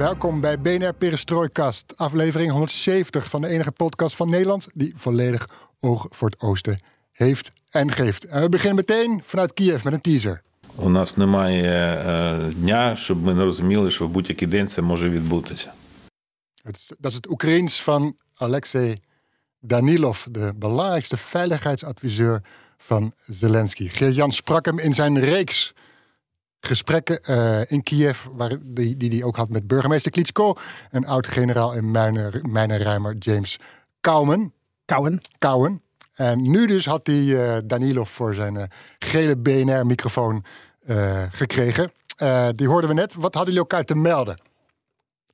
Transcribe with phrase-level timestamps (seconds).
[0.00, 5.48] Welkom bij BNR Perestrooikast, aflevering 170 van de enige podcast van Nederland die volledig
[5.80, 6.80] oog voor het oosten
[7.12, 8.24] heeft en geeft.
[8.24, 10.42] En we beginnen meteen vanuit Kiev met een teaser.
[10.78, 15.08] У нас немає е, дня, щоб ми не розуміли, що в будь-який день це може
[15.08, 15.72] відбутися.
[16.62, 18.94] Het is- dat is het Oekraïens van Alexei
[19.60, 22.42] Danilov, de belangrijkste veiligheidsadviseur
[22.78, 23.88] van Zelensky.
[23.88, 25.74] Geert-Jan sprak hem in zijn reeks
[26.61, 30.53] gesprekken eh, in Kiev, waar, die, die hij ook had met burgemeester Klitschko
[30.91, 33.59] en oud-generaal in mijnen- mijnenruimer James
[34.01, 34.53] Kouwen.
[34.85, 35.21] Kouwen.
[35.37, 35.81] Kouwen.
[36.15, 38.63] En nu dus had hij eh, Danilov voor zijn eh,
[38.99, 40.43] gele BNR-microfoon
[41.31, 41.91] gekregen.
[42.55, 43.13] Die hoorden we net.
[43.13, 44.50] Wat hadden jullie elkaar te melden?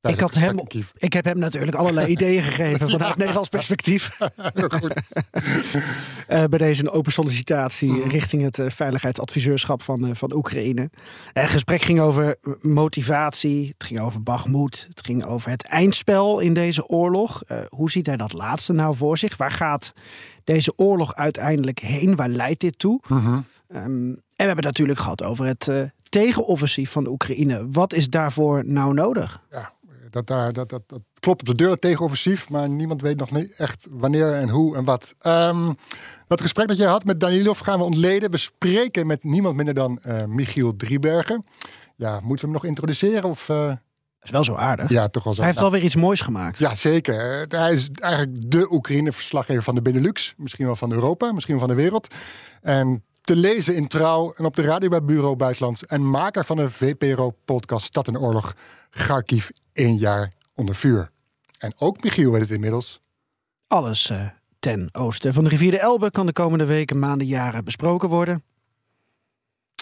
[0.01, 0.59] Ik, had hem,
[0.97, 4.09] ik heb hem natuurlijk allerlei ideeën gegeven vanuit Nederlands perspectief.
[6.27, 10.89] Eh, bij deze een open sollicitatie richting het eh, veiligheidsadviseurschap van, eh, van Oekraïne.
[11.33, 16.53] Het gesprek ging over motivatie, het ging over Bagmoed, het ging over het eindspel in
[16.53, 17.43] deze oorlog.
[17.43, 19.37] Eh, hoe ziet hij dat laatste nou voor zich?
[19.37, 19.93] Waar gaat
[20.43, 22.15] deze oorlog uiteindelijk heen?
[22.15, 23.01] Waar leidt dit toe?
[23.09, 23.35] Ehm,
[23.67, 27.67] en we hebben het natuurlijk gehad over het eh, tegenoffensief van de Oekraïne.
[27.71, 29.43] Wat is daarvoor nou nodig?
[29.51, 29.73] ja,
[30.17, 32.49] dat, daar, dat, dat, dat klopt op de deur, tegenoffensief.
[32.49, 35.15] Maar niemand weet nog niet echt wanneer en hoe en wat.
[35.19, 35.73] Ehm,
[36.27, 38.31] dat gesprek dat jij had met Danilov gaan we ontleden.
[38.31, 41.43] We spreken met niemand minder dan eh, Michiel Driebergen.
[41.95, 43.23] Ja, moeten we hem nog introduceren?
[43.29, 43.77] Of, Dat
[44.21, 44.89] is wel zo aardig.
[44.89, 45.39] ja, toch wel zo.
[45.39, 46.59] Hij heeft wel weer iets moois gemaakt.
[46.59, 47.41] Ja, zeker.
[47.47, 50.33] Eh, Hij is eigenlijk de Oekraïne-verslaggever van de Benelux.
[50.37, 52.07] Misschien wel van Europa, misschien wel van de wereld.
[52.61, 55.85] En te lezen in Trouw en op de radio bij Bureau Buitenland.
[55.85, 58.53] En maker van de VPRO-podcast Stad en Oorlog.
[58.89, 61.11] Kharkiv, één jaar onder vuur.
[61.59, 62.99] En ook Michiel weet het inmiddels.
[63.67, 64.25] Alles eh,
[64.59, 68.43] ten oosten van de rivier de Elbe kan de komende weken, maanden, jaren besproken worden.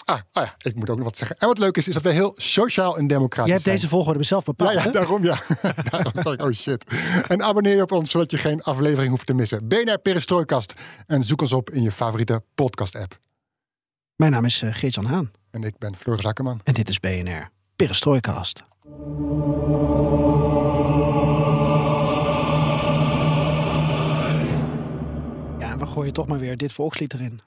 [0.04, 1.36] Ah, ah ja, ik moet ook nog wat zeggen.
[1.38, 3.76] En wat leuk is, is dat wij heel sociaal en democratisch Jij hebt zijn.
[3.76, 4.82] deze volgorde zelf Ja, bepaald.
[4.82, 5.42] ja, daarom ja.
[5.90, 6.84] daarom zag ik, oh shit.
[7.28, 9.68] En abonneer je op ons, zodat je geen aflevering hoeft te missen.
[9.68, 10.72] BNR Perestrooikast.
[11.06, 13.18] En zoek ons op in je favoriete podcast-app.
[14.16, 16.60] Mijn naam is eh, Geert-Jan Haan En ik ben Floris Akkerman.
[16.64, 18.62] en dit is BNR Perestrooikast.
[25.58, 27.40] Ja, we gooien toch maar weer dit volkslied erin.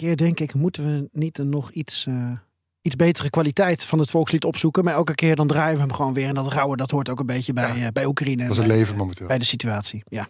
[0.00, 2.32] Keer denk ik, moeten we niet een nog iets, eh,
[2.82, 4.84] iets betere kwaliteit van het volkslied opzoeken.
[4.84, 6.28] Maar elke keer dan draaien we hem gewoon weer.
[6.28, 8.42] En dat rauwe, dat hoort ook een beetje bij, eh, bij Oekraïne.
[8.42, 9.26] Dat is het bij- leven momenteel.
[9.26, 10.02] bij de situatie.
[10.08, 10.28] Ja.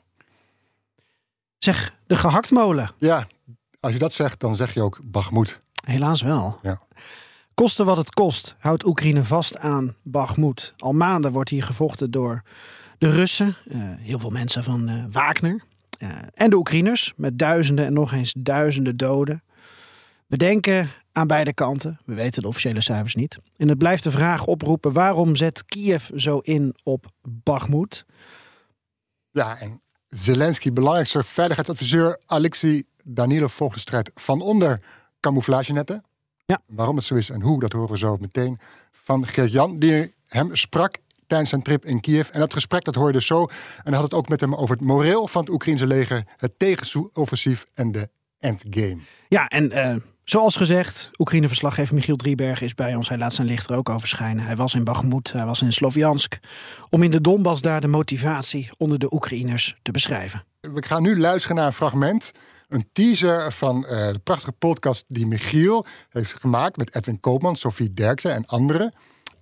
[1.58, 2.90] Zeg, de gehaktmolen.
[2.98, 3.26] Ja,
[3.80, 5.58] als je dat zegt, dan zeg je ook Bagmoed.
[5.84, 6.58] Helaas wel.
[6.62, 6.80] Ja.
[7.54, 10.74] Koste wat het kost, houdt Oekraïne vast aan Bakhmut.
[10.78, 12.42] Al maanden wordt hier gevochten door
[12.98, 15.62] de Russen, eh, heel veel mensen van Wagner.
[16.34, 19.42] en de Oekraïners, met duizenden en nog eens duizenden doden.
[20.30, 23.38] We denken aan beide kanten, we weten de officiële cijfers niet.
[23.56, 28.04] En het blijft de vraag oproepen, waarom zet Kiev zo in op Bakhmut?
[29.30, 34.80] Ja, en Zelensky, belangrijkste veiligheidsadviseur Alexei Danilov volgt de strijd van onder
[35.20, 36.04] camouflagenetten.
[36.46, 36.60] Ja.
[36.66, 38.58] Waarom het zo is en hoe, dat horen we zo meteen
[38.92, 42.28] van Geert-Jan, die hem sprak tijdens zijn trip in Kiev.
[42.28, 43.42] En dat gesprek dat hoor je dus zo.
[43.42, 46.58] En hij had het ook met hem over het moreel van het Oekraïnse leger, het
[46.58, 48.08] tegenoffensief en de
[48.40, 49.00] endgame.
[49.28, 53.08] Ja, en eh, zoals gezegd, Oekraïne-verslaggever Michiel Drieberg is bij ons.
[53.08, 54.44] Hij laat zijn licht er ook over schijnen.
[54.44, 56.38] Hij was in Bakhmut, hij was in Sloviansk.
[56.88, 60.44] Om in de Donbass daar de motivatie onder de Oekraïners te beschrijven.
[60.60, 62.32] We gaan nu luisteren naar een fragment.
[62.68, 67.94] Een teaser van eh, de prachtige podcast die Michiel heeft gemaakt met Edwin Koopman, Sofie
[67.94, 68.94] Derksen en anderen.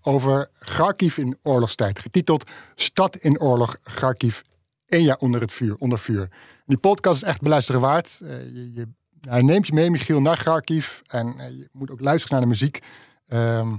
[0.02, 1.98] Over Kharkiv in oorlogstijd.
[1.98, 4.40] Getiteld Stad in oorlog, Kharkiv,
[4.86, 5.76] één jaar onder het vuur.
[5.78, 6.28] Onder vuur.
[6.68, 8.18] Die podcast is echt beluisteren waard.
[8.22, 8.88] Eh, je, je,
[9.20, 11.00] hij neemt je mee, Michiel, naar Kharkiv.
[11.06, 12.82] En eh, je moet ook luisteren naar de muziek.
[13.26, 13.76] Ehm,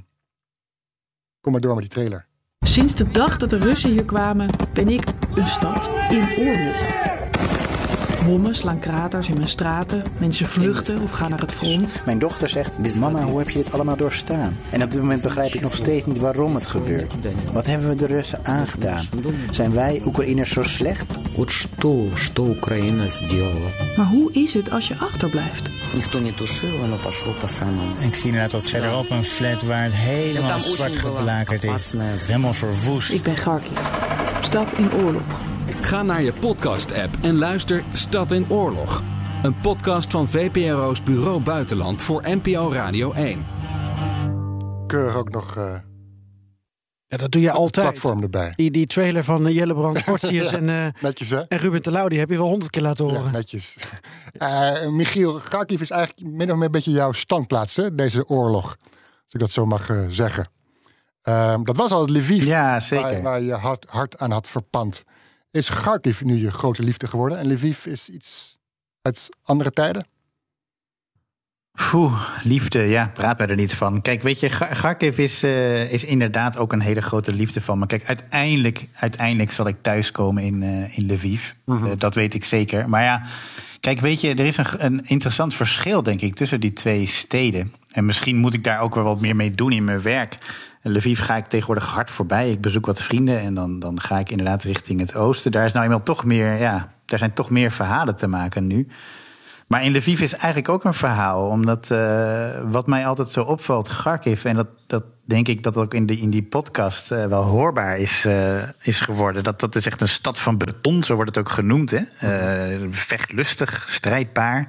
[1.42, 2.28] kom maar door met die trailer.
[2.60, 5.04] Sinds de dag dat de Russen hier kwamen, ben ik
[5.36, 7.09] een stad in oorlog
[8.30, 10.04] bommen slaan kraters in mijn straten.
[10.18, 11.96] Mensen vluchten of gaan naar het front.
[12.06, 14.58] Mijn dochter zegt, mama, hoe heb je dit allemaal doorstaan?
[14.70, 17.14] En op dit moment begrijp ik nog steeds niet waarom het gebeurt.
[17.54, 19.06] Wat hebben we de Russen aangedaan?
[19.52, 21.06] Zijn wij Oekraïners zo slecht?
[23.98, 25.70] Maar hoe is het als je achterblijft?
[28.00, 31.94] Ik zie inderdaad wat verderop een flat waar het helemaal zwart geblakerd is.
[32.26, 33.14] Helemaal verwoest.
[33.14, 33.72] Ik ben Garki.
[34.42, 35.59] Stad in oorlog.
[35.82, 39.04] Ga naar je podcast-app en luister Stad in Oorlog.
[39.44, 43.46] Een podcast van VPRO's Bureau Buitenland voor NPO Radio 1.
[44.88, 45.76] Keurig ook nog eh
[47.08, 47.90] Ja, dat doe je het altijd.
[47.90, 48.54] platform erbij.
[48.56, 51.40] Die, die trailer van eh, Jelle Brand Portius en, eh, Netjes, hè?
[51.40, 53.32] en Ruben Telau, die heb je wel honderd keer laten Ja, horen.
[53.32, 53.76] netjes.
[54.34, 57.96] Eh, Michiel, Kharkiv is eigenlijk min of meer een beetje jouw standplaats, hè?
[57.96, 58.78] Deze oorlog.
[59.24, 60.48] Als ik dat zo mag zeggen.
[61.22, 63.12] Ehm, dat was al Lviv, Ja, zeker.
[63.12, 65.04] waar, waar je hart, hart aan had verpand.
[65.52, 67.38] Is Kharkiv nu je grote liefde geworden?
[67.38, 68.58] En Lviv is iets
[69.02, 70.08] uit andere tijden?
[71.92, 74.02] Poeh, liefde, ja, praat mij er niet van.
[74.02, 77.80] Kijk, weet je, Ga- Kharkiv is, eh, is inderdaad ook een hele grote liefde van
[77.80, 77.86] me.
[77.86, 81.52] Kijk, uiteindelijk, uiteindelijk zal ik thuiskomen in, eh, in Lviv.
[81.66, 82.90] Eh, dat weet ik zeker.
[82.90, 83.24] Maar ja,
[83.80, 87.74] kijk, weet je, er is een, een interessant verschil, denk ik, tussen die twee steden.
[87.92, 90.36] En misschien moet ik daar ook wel wat meer mee doen in mijn werk.
[90.82, 92.52] Lviv ga ik tegenwoordig hard voorbij.
[92.52, 95.52] Ik bezoek wat vrienden en dan, dan ga ik inderdaad richting het oosten.
[95.52, 98.88] Daar is nou eenmaal toch meer, ja, daar zijn toch meer verhalen te maken nu.
[99.70, 101.48] Maar in Lviv is eigenlijk ook een verhaal.
[101.48, 104.46] Omdat eh, wat mij altijd zo opvalt, Kharkiv...
[104.46, 107.98] en dat, dat denk ik dat ook in, de, in die podcast eh, wel hoorbaar
[107.98, 109.44] is, eh, is geworden.
[109.44, 111.92] Dat, dat is echt een stad van beton, zo wordt het ook genoemd.
[111.92, 112.02] Hè?
[112.92, 114.68] Vechtlustig, strijdbaar.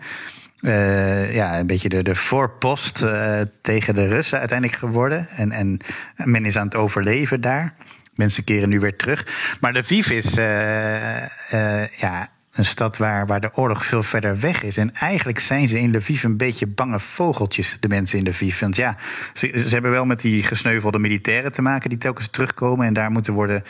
[0.60, 5.28] Eh, ja, een beetje de, de voorpost eh, tegen de Russen uiteindelijk geworden.
[5.28, 5.80] En, en
[6.16, 7.74] men is aan het overleven daar.
[8.14, 9.26] Mensen keren nu weer terug.
[9.60, 11.22] Maar Lviv is eh,
[11.52, 12.28] eh, ja,
[12.60, 14.76] een stad waar, waar de oorlog veel verder weg is.
[14.76, 18.60] En eigenlijk zijn ze in Lviv een beetje bange vogeltjes, de mensen in Lviv.
[18.60, 18.96] Want ja,
[19.34, 22.86] ze, ze hebben wel met die gesneuvelde militairen te maken die telkens terugkomen.
[22.86, 23.64] En daar moeten worden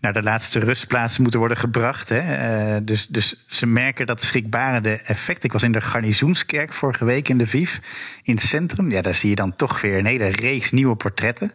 [0.00, 2.08] naar de laatste rustplaatsen moeten worden gebracht.
[2.08, 2.18] Hè.
[2.18, 5.44] Eh, dus, dus ze merken dat schrikbarende effect.
[5.44, 7.78] Ik was in de garnizoenskerk vorige week in Lviv,
[8.22, 8.90] in het centrum.
[8.90, 11.52] Ja, daar zie je dan toch weer een hele reeks nieuwe portretten.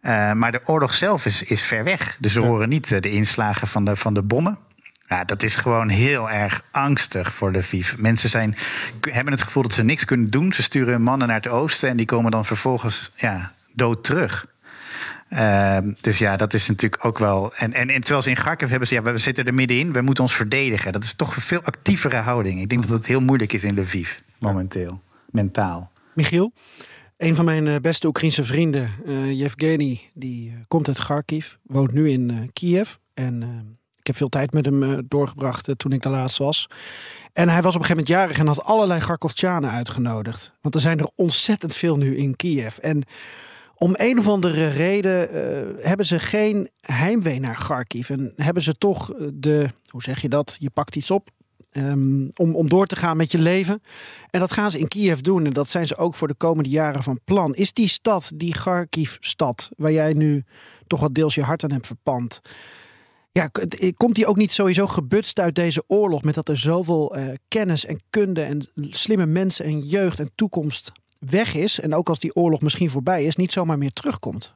[0.00, 2.16] Eh, maar de oorlog zelf is, is ver weg.
[2.20, 4.58] Dus we horen niet eh, de inslagen van de, van de bommen.
[5.08, 7.96] Ja, dat is gewoon heel erg angstig voor Lviv.
[7.96, 8.56] Mensen zijn,
[9.00, 10.52] hebben het gevoel dat ze niks kunnen doen.
[10.52, 14.46] Ze sturen mannen naar het oosten en die komen dan vervolgens ja, dood terug.
[15.28, 17.54] Ehm, dus ja, dat is natuurlijk ook wel.
[17.54, 20.00] En, en, en terwijl ze in Kharkiv hebben ze, ja, we zitten er middenin, we
[20.00, 20.92] moeten ons verdedigen.
[20.92, 22.60] Dat is toch een veel actievere houding.
[22.60, 25.90] Ik denk dat het heel moeilijk is in Lviv, momenteel, mentaal.
[26.14, 26.52] Michiel,
[27.16, 31.92] een van mijn eh, beste Oekraïnse vrienden, eh Yevgeny, die eh, komt uit Kharkiv, woont
[31.92, 32.94] nu in Kiev.
[33.14, 33.48] En eh,
[34.06, 36.68] ik heb veel tijd met hem eh, doorgebracht eh, toen ik daar laatst was.
[37.32, 40.52] En hij was op een gegeven moment jarig en had allerlei Kharkovchanen uitgenodigd.
[40.60, 42.76] Want er zijn er ontzettend veel nu in Kiev.
[42.76, 43.04] En
[43.74, 48.10] om een of andere reden eh, hebben ze geen heimwee naar Kharkiv.
[48.10, 50.56] En hebben ze toch de, hoe zeg je dat?
[50.60, 51.30] Je pakt iets op.
[51.72, 53.82] ehm, om, om door te gaan met je leven.
[54.30, 55.46] En dat gaan ze in Kiev doen.
[55.46, 57.54] En dat zijn ze ook voor de komende jaren van plan.
[57.54, 60.44] Is die stad, die Kharkiv-stad, waar jij nu
[60.86, 62.40] toch wat deels je hart aan hebt verpand.
[63.36, 63.50] Ja,
[63.96, 66.22] komt die ook niet sowieso gebutst uit deze oorlog?
[66.22, 70.92] Met dat er zoveel eh, kennis en kunde en slimme mensen en jeugd en toekomst
[71.18, 71.80] weg is.
[71.80, 74.54] En ook als die oorlog misschien voorbij is, niet zomaar meer terugkomt.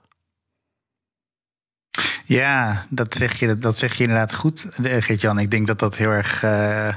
[2.25, 5.39] Ja, dat zeg je, dat zeg je inderdaad goed, eh, Geert-Jan.
[5.39, 6.43] Ik denk dat dat heel erg.
[6.43, 6.95] eh,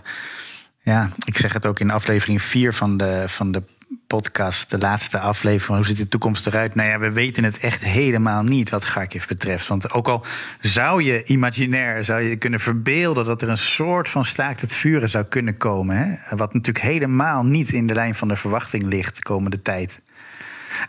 [0.84, 3.63] ja, ik zeg het ook in aflevering 4 van de, van de
[4.08, 5.78] podcast, de laatste aflevering.
[5.78, 6.76] Hoe ziet de toekomst eruit?
[6.76, 9.68] Nou ja, we weten het echt helemaal niet wat Kharkiv betreft.
[9.68, 10.26] Want ook al
[10.62, 15.10] zou je imaginair, zou je kunnen verbeelden dat er een soort van staakt het vuren
[15.10, 15.98] zou kunnen komen.
[15.98, 16.36] Hè?
[16.36, 20.00] Wat natuurlijk helemaal niet in de lijn van de verwachting ligt de komende tijd.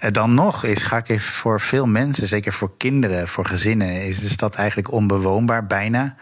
[0.01, 4.29] Eh, Dan nog is Kharkiv voor veel mensen, zeker voor kinderen, voor gezinnen, is de
[4.29, 6.17] stad eigenlijk onbewoonbaar, bijna.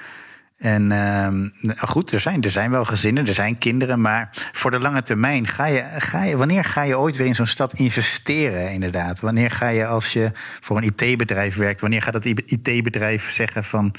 [0.63, 4.79] En ehm, goed, er zijn, er zijn wel gezinnen, er zijn kinderen, maar voor de
[4.79, 8.71] lange termijn ga je, ga je, wanneer ga je ooit weer in zo'n stad investeren,
[8.71, 9.21] inderdaad?
[9.21, 13.95] Wanneer ga je, als je voor een IT-bedrijf werkt, wanneer gaat dat IT-bedrijf zeggen van,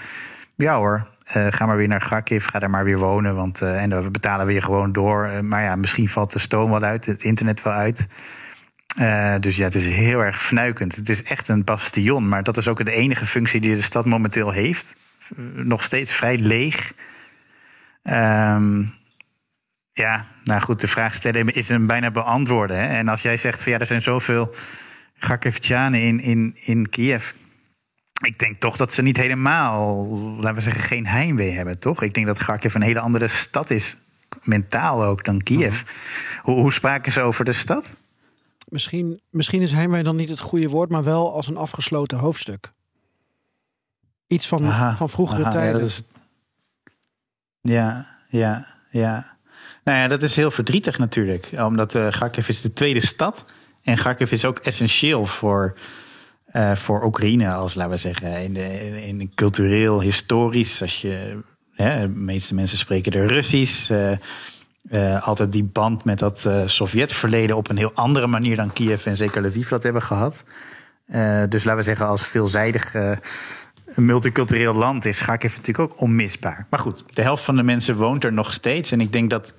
[0.55, 3.81] ja hoor, eh, ga maar weer naar Kharkiv, ga daar maar weer wonen, want eh,
[3.81, 5.25] en dan betalen we je gewoon door.
[5.25, 8.07] Eh, maar ja, misschien valt de stoom wel uit, het internet wel uit.
[9.39, 10.95] Dus ja, het is heel erg fnuikend.
[10.95, 14.05] Het is echt een bastion, maar dat is ook de enige functie die de stad
[14.05, 14.95] momenteel heeft.
[15.53, 16.93] Nog steeds vrij leeg.
[18.03, 18.83] Ehm,
[19.93, 22.77] ja, nou goed, de vraag stellen is hem bijna beantwoorden.
[22.77, 22.87] Hè?
[22.87, 24.55] En als jij zegt van ja, er zijn zoveel
[25.19, 27.31] Kharkivchanen in, in, in Kiev.
[28.25, 30.07] ik denk toch dat ze niet helemaal,
[30.39, 32.01] laten we zeggen, geen heimwee hebben, toch?
[32.01, 33.97] Ik denk dat Kharkiv een hele andere stad is,
[34.43, 35.81] mentaal ook, dan Kiev.
[36.41, 37.95] hoe, hoe spraken ze over de stad?
[38.67, 42.73] Misschien, misschien is heimwee dan niet het goede woord, maar wel als een afgesloten hoofdstuk.
[44.27, 45.73] Iets van, Aha, van vroegere aha, tijden.
[45.73, 46.03] Ja, dat is,
[47.61, 49.37] ja, ja, ja.
[49.83, 51.49] Nou ja, dat is heel verdrietig natuurlijk.
[51.57, 53.45] Omdat eh Kharkiv is de tweede stad.
[53.83, 55.77] En Kharkiv is ook essentieel voor,
[56.45, 60.81] eh, voor Oekraïne, als laten we zeggen, in, de, in, in cultureel, historisch.
[60.81, 61.39] Als je,
[61.71, 63.89] hè, de meeste mensen spreken er Russisch.
[64.89, 69.05] eh, altijd die band met dat eh Sovjetverleden op een heel andere manier dan Kiev
[69.05, 70.43] en zeker Lviv dat hebben gehad.
[71.05, 72.93] Eh, dus laten we zeggen, als veelzijdig
[73.85, 76.65] eh, multicultureel land is Kharkiv natuurlijk ook onmisbaar.
[76.69, 78.91] Maar goed, de helft van de mensen woont er nog steeds.
[78.91, 79.53] En ik denk dat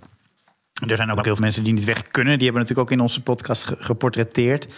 [0.88, 2.38] er zijn ook heel veel mensen die niet weg kunnen.
[2.38, 4.68] Die hebben natuurlijk ook in onze podcast ge- geportretteerd.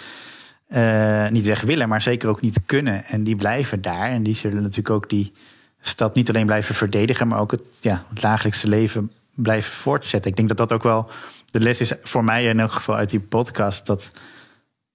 [0.69, 3.05] Eh, niet weg willen, maar zeker ook niet kunnen.
[3.05, 4.11] En die blijven daar.
[4.11, 5.33] En die zullen natuurlijk ook die
[5.81, 10.31] stad niet alleen blijven verdedigen, maar ook het, ja, het dagelijkse leven blijven voortzetten.
[10.31, 11.11] Ik denk dat dat ook wel
[11.51, 13.87] de les is voor mij in elk geval uit die podcast.
[13.87, 14.11] Dat,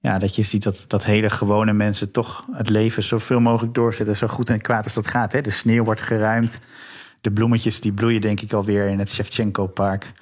[0.01, 4.17] ja, dat je ziet dat, dat hele gewone mensen toch het leven zoveel mogelijk doorzetten.
[4.17, 5.31] Zo goed en kwaad als dat gaat.
[5.31, 5.41] Hè.
[5.41, 6.59] De sneeuw wordt geruimd.
[7.21, 10.13] De bloemetjes die bloeien denk ik alweer in het Shevchenko-park.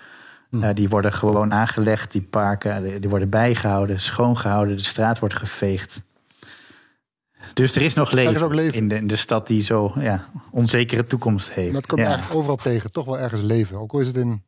[0.51, 2.83] Eh, die worden gewoon aangelegd, die parken.
[2.83, 4.77] Die, die worden bijgehouden, schoongehouden.
[4.77, 6.01] De straat wordt geveegd.
[7.53, 8.73] Dus er is nog leven, is ook leven.
[8.77, 11.73] In, de, in de stad die zo ja, onzekere toekomst heeft.
[11.73, 12.09] Dat kom je Ja.
[12.09, 12.91] eigenlijk overal tegen.
[12.91, 13.79] Toch wel ergens leven.
[13.79, 14.43] Ook al is het in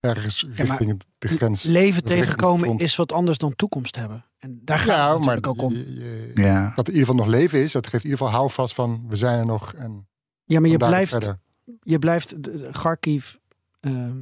[0.00, 1.62] ergens richting de grens.
[1.62, 4.24] Leven tegenkomen is wat anders dan toekomst hebben.
[4.44, 5.72] En daar gaat Ja, het maar ook om.
[5.72, 6.72] je- je- Ja.
[6.74, 9.04] dat er in ieder geval nog leven is, dat geeft in ieder geval houvast van
[9.08, 9.74] we zijn er nog.
[9.74, 10.08] En
[10.44, 11.38] Ja, maar je blijft, verder.
[11.80, 12.36] je blijft
[12.72, 13.34] Kharkiv,
[13.80, 14.16] ehm,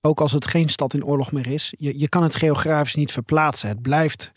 [0.00, 3.12] ook als het geen stad in oorlog meer is, je, je kan het geografisch niet
[3.12, 3.68] verplaatsen.
[3.68, 4.32] Het blijft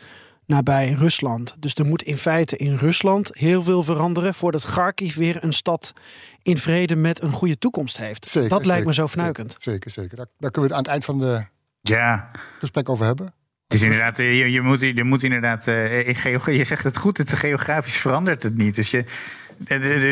[0.45, 1.55] nabij Rusland.
[1.59, 5.93] Dus er moet in feite in Rusland heel veel veranderen voordat Kharkiv weer een stad
[6.41, 8.27] in vrede met een goede toekomst heeft.
[8.27, 9.55] Zeker, dat lijkt me zo fnuikend.
[9.57, 10.17] Zeker, zeker.
[10.17, 11.45] Daar, daar kunnen we het aan het eind van de
[11.81, 13.33] Ja, gesprek over hebben.
[13.67, 16.83] Het is inderdaad, eh, je, je, moet, je moet inderdaad, eh, in geo- je zegt
[16.83, 18.75] het goed, het geografisch verandert het niet.
[18.75, 19.05] Dus, je,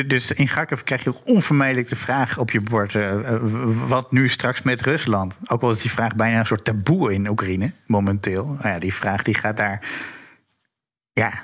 [0.07, 3.13] dus in Kharkiv krijg je ook onvermijdelijk de vraag op je bord, eh,
[3.87, 5.37] wat nu straks met Rusland?
[5.47, 8.45] Ook al is die vraag bijna een soort taboe in Oekraïne, momenteel.
[8.45, 9.81] Nou ja, die vraag die gaat daar,
[11.13, 11.41] ja,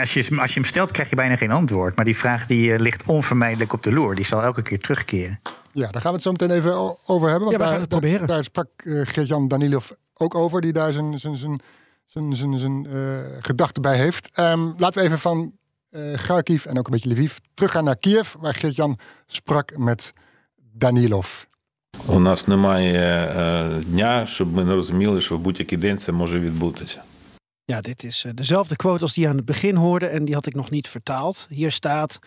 [0.00, 1.96] als je, als je hem stelt krijg je bijna geen antwoord.
[1.96, 5.40] Maar die vraag die ligt onvermijdelijk op de loer, die zal elke keer terugkeren.
[5.72, 6.74] Ja, daar gaan we het zo meteen even
[7.06, 7.48] over hebben.
[7.50, 8.26] Ja, we daar, gaan het daar- proberen.
[8.26, 11.61] Daar, sprak Geert-Jan Danilov ook over, die daar zijn, zijn, zijn,
[12.05, 14.29] zijn, zijn, zijn eh, gedachten bij heeft.
[14.33, 15.53] Ehm, laten we even van
[15.89, 20.13] eh Kharkiv en ook een beetje Lviv teruggaan naar Kiev, waar Geert-Jan sprak met
[20.55, 21.43] Danilov.
[22.07, 26.39] У нас немає е, дня, щоб ми не розуміли, що в будь-який день це може
[26.39, 27.01] відбутися.
[27.71, 30.33] Ja, dit is eh, dezelfde quote als die je aan het begin hoorde en die
[30.33, 31.47] had ik nog niet vertaald.
[31.49, 32.19] Hier staat: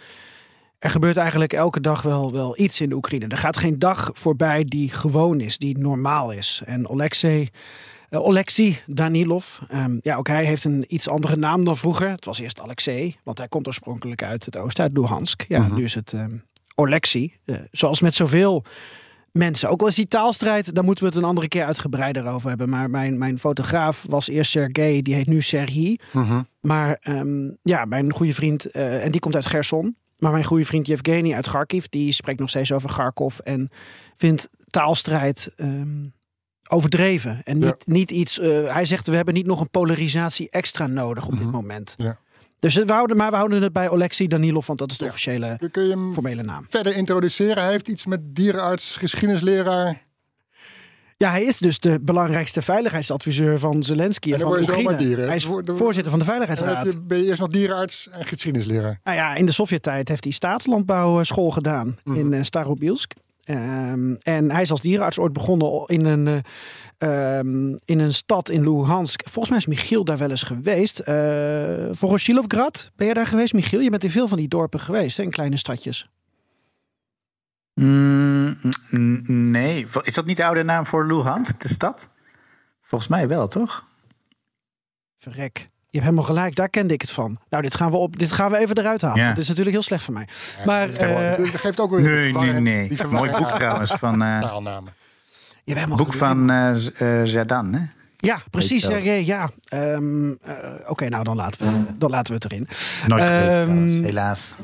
[0.79, 3.27] er gebeurt eigenlijk elke dag wel, wel iets in de Oekraïne.
[3.27, 6.61] Er gaat geen dag voorbij die gewoon is, die normaal is.
[6.65, 7.49] En Alexei,
[8.09, 12.09] Oleksiy Danilov, ehm, ja, ook hij heeft een iets andere naam dan vroeger.
[12.09, 15.45] Het was eerst Alexei, want hij komt oorspronkelijk uit het oosten, uit Luhansk.
[15.47, 16.13] Ja, nu is het
[16.79, 17.33] Oleksiy.
[17.45, 18.63] Eh, zoals met zoveel
[19.31, 19.69] mensen.
[19.69, 22.69] Ook al is die taalstrijd, daar moeten we het een andere keer uitgebreider over hebben.
[22.69, 25.99] Maar mijn, mijn fotograaf was eerst Sergej, die heet nu Serhii.
[26.61, 29.95] Maar ehm, ja, mijn goede vriend, eh, en die komt uit Gerson.
[30.17, 33.39] Maar mijn goede vriend Yevgeny uit Kharkiv, die spreekt nog steeds over Kharkov.
[33.39, 33.69] En
[34.15, 36.05] vindt taalstrijd ehm,
[36.69, 37.41] overdreven.
[37.43, 41.27] En niet, niet iets, eh, hij zegt we hebben niet nog een polarisatie extra nodig
[41.27, 41.95] op dit moment.
[41.97, 42.17] Ja.
[42.59, 45.59] Dus we houden, maar we houden het bij Oleksiy Danilov, want dat is de officiële
[46.13, 46.65] formele naam.
[46.69, 47.63] verder introduceren.
[47.63, 50.01] Hij heeft iets met dierenarts, geschiedenisleraar.
[51.17, 54.95] Ja, hij is dus de belangrijkste veiligheidsadviseur van Zelensky en van je Oekraïne.
[54.95, 55.25] dieren.
[55.27, 56.85] Hij is voorzitter van de Veiligheidsraad.
[56.85, 58.99] je, ben je eerst nog dierenarts en geschiedenisleraar.
[59.03, 62.17] Nou ja, in de Sovjet-tijd heeft hij staatslandbouwschool gedaan Mhm.
[62.19, 63.13] in uh, Starobilsk.
[63.43, 66.27] Ehm, en hij is als dierenarts ooit begonnen in een,
[66.97, 69.21] eh, ehm, in een stad in Luhansk.
[69.23, 71.01] Volgens mij is Michiel daar wel eens geweest.
[71.05, 73.79] Uh, Voroshilovgrad, ben jij daar geweest, Michiel?
[73.79, 76.09] Je bent in veel van die dorpen geweest, hè, in kleine stadjes.
[77.79, 78.57] Mm,
[79.51, 82.09] nee, is dat niet de oude naam voor Luhansk, de stad?
[82.83, 83.85] Volgens mij wel, toch?
[85.19, 85.57] Verrek.
[85.89, 87.39] Je hebt helemaal gelijk, daar kende ik het van.
[87.49, 89.19] Nou, dit gaan we, op, dit gaan we even eruit halen.
[89.21, 89.29] Ja.
[89.29, 90.27] Dit is natuurlijk heel slecht van mij.
[90.65, 92.89] maar eh, dat geeft ook weer Nee, nee, nee.
[92.89, 94.93] die Mooi boek trouwens van eh taalnamen.
[95.63, 97.85] je hebt helemaal boek van eh, Z- eh, Zadan, hè?
[98.17, 98.83] Ja, precies.
[98.85, 99.49] Ja, ja.
[99.65, 102.67] Ehm, eh, Oké, nou dan laten, we het, dan laten we het erin.
[103.07, 104.55] Nooit geweest, Ehm, trouwens, helaas.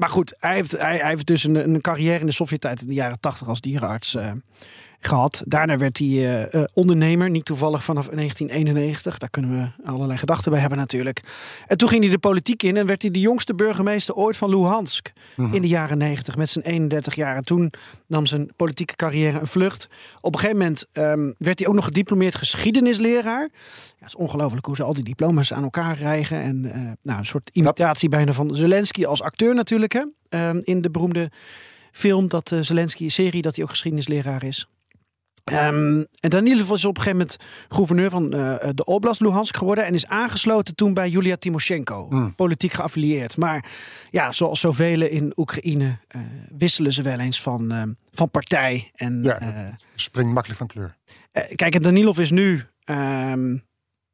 [0.00, 2.86] Maar goed, hij heeft, hij, hij heeft dus een, een carrière in de Sovjet-tijd in
[2.86, 4.16] de jaren tachtig als dierenarts.
[5.00, 5.42] Eh, gehad.
[5.46, 9.18] Daarna werd hij eh, eh, ondernemer, niet toevallig vanaf 1991.
[9.18, 11.22] Daar kunnen we allerlei gedachten bij hebben natuurlijk.
[11.66, 14.50] En toen ging hij de politiek in en werd hij de jongste burgemeester ooit van
[14.50, 15.12] Luhansk.
[15.36, 17.36] In de jaren 90 met zijn 31 jaar.
[17.36, 17.72] En toen
[18.06, 19.88] nam zijn politieke carrière een vlucht.
[20.20, 23.48] Op een gegeven moment ehm, werd hij ook nog gediplomeerd geschiedenisleraar.
[23.52, 26.40] Ja, het is ongelooflijk hoe ze al die diploma's aan elkaar rijgen.
[26.40, 29.92] En eh, nou, een soort imitatie bijna van Zelensky als acteur natuurlijk.
[29.92, 30.04] Hè?
[30.28, 31.30] Ehm, in de beroemde
[31.92, 34.68] film dat uh, Zelensky, serie, dat hij ook geschiedenisleraar is.
[35.44, 37.36] Um, en Danilov is op een gegeven moment
[37.68, 42.34] gouverneur van uh, de Oblast Luhansk geworden en is aangesloten toen bij Julia Timoshenko, Hmm.
[42.34, 43.36] politiek geaffilieerd.
[43.36, 43.70] Maar
[44.10, 46.22] ja, zoals zoveel in Oekraïne uh,
[46.58, 47.82] wisselen ze wel eens van, uh,
[48.12, 48.90] van partij.
[48.94, 50.96] En, ja, springt makkelijk van kleur.
[51.54, 53.62] kijk, en Danilov is nu um,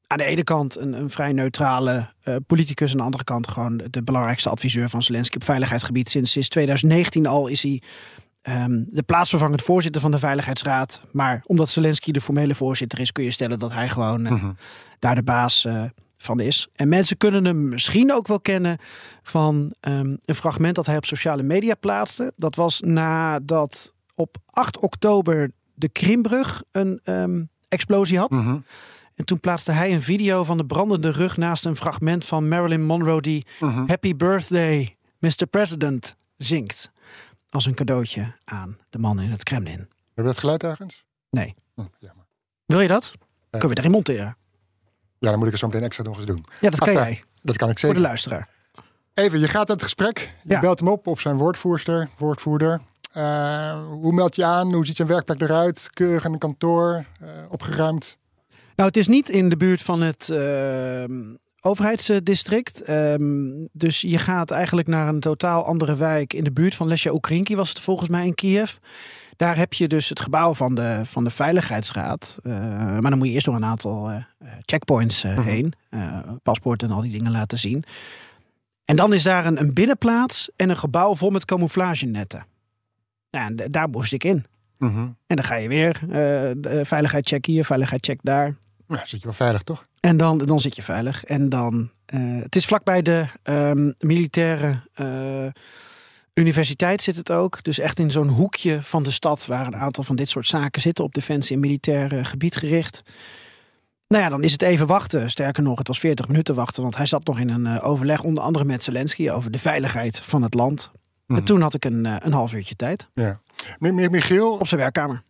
[0.06, 3.83] aan de ene kant een, een vrij neutrale uh, politicus, aan de andere kant gewoon
[3.90, 6.09] de belangrijkste adviseur van Zelensky op veiligheidsgebied.
[6.09, 7.83] Sinds, sinds 2019 al is hij
[8.48, 11.00] um, de plaatsvervangend voorzitter van de Veiligheidsraad.
[11.12, 14.56] Maar omdat Zelensky de formele voorzitter is, kun je stellen dat hij gewoon uh, mm-hmm.
[14.98, 15.82] daar de baas uh,
[16.18, 16.68] van is.
[16.74, 18.78] En mensen kunnen hem misschien ook wel kennen
[19.22, 22.32] van um, een fragment dat hij op sociale media plaatste.
[22.36, 28.30] Dat was nadat op 8 oktober de Krimbrug een um, explosie had.
[28.30, 28.64] Mm-hmm.
[29.14, 32.84] En toen plaatste hij een video van de brandende rug naast een fragment van Marilyn
[32.84, 33.88] Monroe die mm-hmm.
[33.88, 35.46] Happy Birthday, Mr.
[35.50, 36.90] President zingt.
[37.50, 39.74] Als een cadeautje aan de man in het Kremlin.
[39.78, 41.04] Hebben we dat geluid ergens?
[41.30, 41.54] Nee.
[41.74, 42.24] Hm, jammer.
[42.66, 43.12] Wil je dat?
[43.50, 44.36] Kunnen we erin monteren?
[45.18, 46.44] Ja, dan moet ik er zo meteen extra nog eens doen.
[46.60, 47.22] Ja, dat kan Ach, jij.
[47.42, 47.94] Dat kan ik zeker.
[47.94, 48.48] Voor de luisteraar.
[49.14, 50.18] Even, je gaat aan het gesprek.
[50.42, 50.60] Je Ja.
[50.60, 52.80] belt hem op op zijn woordvoerster, woordvoerder.
[53.16, 54.72] Uh, hoe meld je aan?
[54.72, 55.90] Hoe ziet zijn werkplek eruit?
[55.92, 57.04] Keurig in een kantoor?
[57.22, 58.18] Uh, opgeruimd?
[58.76, 61.04] Nou, het is niet in de buurt van het uh,
[61.66, 62.88] overheidsdistrict.
[62.88, 67.12] Um, dus je gaat eigenlijk naar een totaal andere wijk in de buurt van Lesja
[67.12, 68.75] Oekrinki, was het volgens mij in Kiev.
[69.37, 72.38] Daar heb je dus het gebouw van de, van de Veiligheidsraad.
[72.42, 72.52] Uh,
[72.99, 74.16] maar dan moet je eerst door een aantal uh,
[74.61, 75.73] checkpoints uh, heen.
[76.42, 77.85] paspoort en al die dingen laten zien.
[78.85, 82.46] En dan is daar een, een binnenplaats en een gebouw vol met camouflagenetten.
[83.30, 84.47] Nou, en daar moest ik in.
[84.78, 85.17] -hmm.
[85.26, 86.00] En dan ga je weer
[86.56, 88.56] de veiligheid check hier, veiligheid check daar.
[88.88, 89.84] Ja, zit je wel veilig, toch?
[90.06, 91.25] En dan, dan zit je veilig.
[91.25, 91.90] En dan.
[92.14, 95.47] Uh, het is vlakbij de um, militaire uh,
[96.34, 97.64] universiteit zit het ook.
[97.64, 100.82] Dus echt in zo'n hoekje van de stad waar een aantal van dit soort zaken
[100.82, 101.04] zitten.
[101.04, 103.02] Op defensie en militair gebied gericht.
[104.08, 105.30] Nou ja, dan is het even wachten.
[105.30, 106.82] Sterker nog, het was 40 minuten wachten.
[106.82, 110.21] Want hij zat nog in een uh, overleg, onder andere met Zelensky, over de veiligheid
[110.21, 110.90] van het land.
[110.92, 111.36] Mm -hmm.
[111.36, 113.08] En toen had ik een, een half uurtje tijd.
[113.14, 113.40] Ja.
[113.78, 114.52] Michiel.
[114.52, 115.23] Op zijn werkkamer.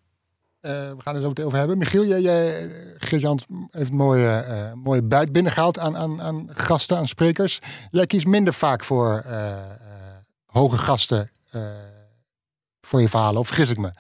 [0.67, 1.79] Uh, we gaan er zo meteen over hebben.
[1.79, 6.97] Michiel, jij, jij Geert-Jan heeft een mooie, uh, mooie buit binnengehaald aan, aan, aan gasten,
[6.97, 7.61] aan sprekers.
[7.91, 9.57] Jij kiest minder vaak voor uh,
[10.47, 11.31] hoge gasten
[12.81, 13.91] voor je verhalen, of vergis ik me?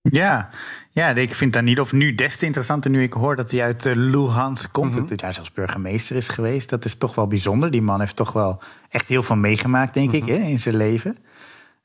[0.00, 0.48] Ja,
[0.90, 3.92] ja, ik vind Danilov nu des te interessanter nu ik hoor dat hij uit uh,
[3.96, 4.90] Luhansk komt.
[4.90, 4.98] Mhm.
[4.98, 6.68] Dat hij daar zelfs burgemeester is geweest.
[6.68, 7.70] Dat is toch wel bijzonder.
[7.70, 11.18] Die man heeft toch wel echt heel veel meegemaakt, denk ik, hè, in zijn leven.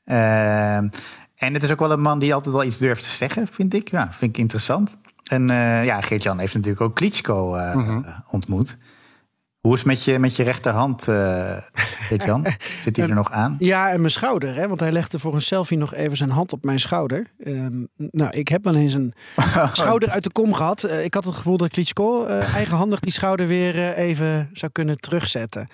[0.04, 0.78] Uh,
[1.38, 3.74] en het is ook wel een man die altijd wel iets durft te zeggen, vind
[3.74, 3.90] ik.
[3.90, 4.98] Ja, vind ik interessant.
[5.24, 7.78] En uh, ja, Geert-Jan heeft natuurlijk ook Klitschko uh, Mhm.
[7.78, 8.24] mm -hmm.
[8.30, 8.76] ontmoet.
[9.60, 12.46] Hoe is het met je, met je rechterhand, uh, Geert-Jan?
[12.84, 13.56] Zit hij er nog aan?
[13.58, 14.54] Ja, en mijn schouder.
[14.54, 14.68] Hè?
[14.68, 17.26] Want hij legde voor een selfie nog even zijn hand op mijn schouder.
[17.46, 19.14] Um, nou, ik heb wel eens een
[19.72, 20.84] schouder uit de kom gehad.
[20.84, 25.68] Uh, ik had het gevoel dat Klitschko eigenhandig die schouder weer even zou kunnen terugzetten.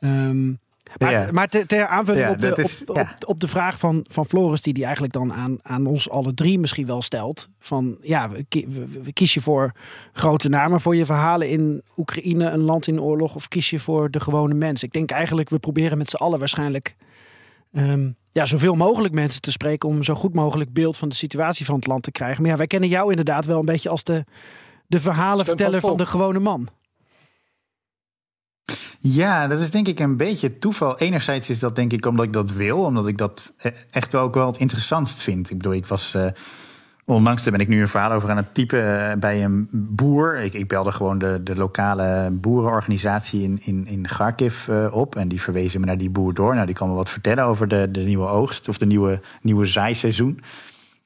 [0.00, 0.58] Um,
[0.98, 1.28] maar, ja.
[1.32, 3.02] maar ter, ter aanvulling ja, op, de, is, op, ja.
[3.02, 6.34] op, op, de vraag van, van Floris, die die eigenlijk dan aan, aan ons alle
[6.34, 7.48] drie misschien wel stelt.
[7.58, 9.72] Van ja, we, we, we kies je voor
[10.12, 14.10] grote namen voor je verhalen in Oekraïne, een land in oorlog, of kies je voor
[14.10, 14.82] de gewone mens?
[14.82, 16.96] Ik denk eigenlijk, we proberen met z'n allen waarschijnlijk
[17.72, 21.64] um, ja, zoveel mogelijk mensen te spreken om zo goed mogelijk beeld van de situatie
[21.64, 22.42] van het land te krijgen.
[22.42, 24.24] Maar ja, wij kennen jou inderdaad wel een beetje als de,
[24.86, 26.68] de verhalenverteller van de gewone man.
[28.98, 30.98] Ja, dat is denk ik een beetje toeval.
[30.98, 33.52] Enerzijds is dat denk ik omdat ik dat wil, omdat ik dat
[33.90, 35.50] echt wel ook wel het interessantst vind.
[35.50, 36.26] Ik bedoel, ik was uh,
[37.04, 40.36] onlangs, ben ik nu een verhaal over aan het typen uh, bij een boer.
[40.36, 45.40] Ik, ik, belde gewoon de, de lokale boerenorganisatie in, in, in Kharkiv op en die
[45.40, 46.54] verwezen me naar die boer door.
[46.54, 49.66] Nou, die kan me wat vertellen over de, de nieuwe oogst of de nieuwe, nieuwe
[49.66, 50.40] zaaiseizoen.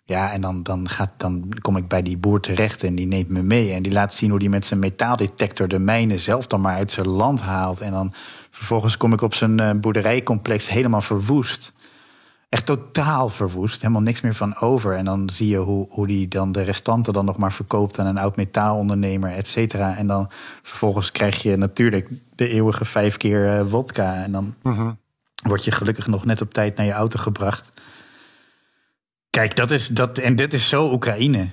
[0.08, 3.28] Ja, en dan, dan, gaat, dan kom ik bij die boer terecht en die neemt
[3.28, 3.72] me mee.
[3.72, 6.90] En die laat zien hoe die met zijn metaaldetector de mijnen zelf dan maar uit
[6.90, 7.80] zijn land haalt.
[7.80, 8.12] En dan
[8.50, 11.74] vervolgens kom ik op zijn uh, boerderijcomplex helemaal verwoest.
[12.48, 14.96] Echt totaal verwoest, helemaal niks meer van over.
[14.96, 18.06] En dan zie je hoe, hoe die dan de restanten dan nog maar verkoopt aan
[18.06, 19.96] een oud metaalondernemer, et cetera.
[19.96, 20.30] En dan
[20.62, 24.14] vervolgens krijg je natuurlijk de eeuwige vijf keer uh, wodka.
[24.14, 24.90] En dan uh -huh.
[25.42, 27.80] word je gelukkig nog net op tijd naar je auto gebracht.
[29.38, 31.50] Kijk, dat is dat, en dit is zo Oekraïne.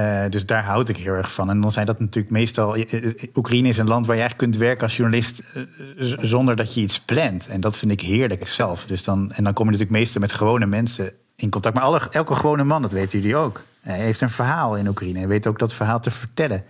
[0.00, 1.50] Uh, dus daar houd ik heel erg van.
[1.50, 2.76] En dan zijn dat natuurlijk meestal.
[3.34, 5.42] Oekraïne is een land waar je eigenlijk kunt werken als journalist.
[6.20, 7.48] Zonder dat je iets plant.
[7.48, 8.84] En dat vind ik heerlijk zelf.
[8.86, 11.74] Dus dan, en dan kom je natuurlijk meestal met gewone mensen in contact.
[11.74, 13.62] Maar alle, elke gewone man, dat weten jullie ook.
[13.80, 15.18] Heeft een verhaal in Oekraïne.
[15.18, 16.64] Hij weet ook dat verhaal te vertellen.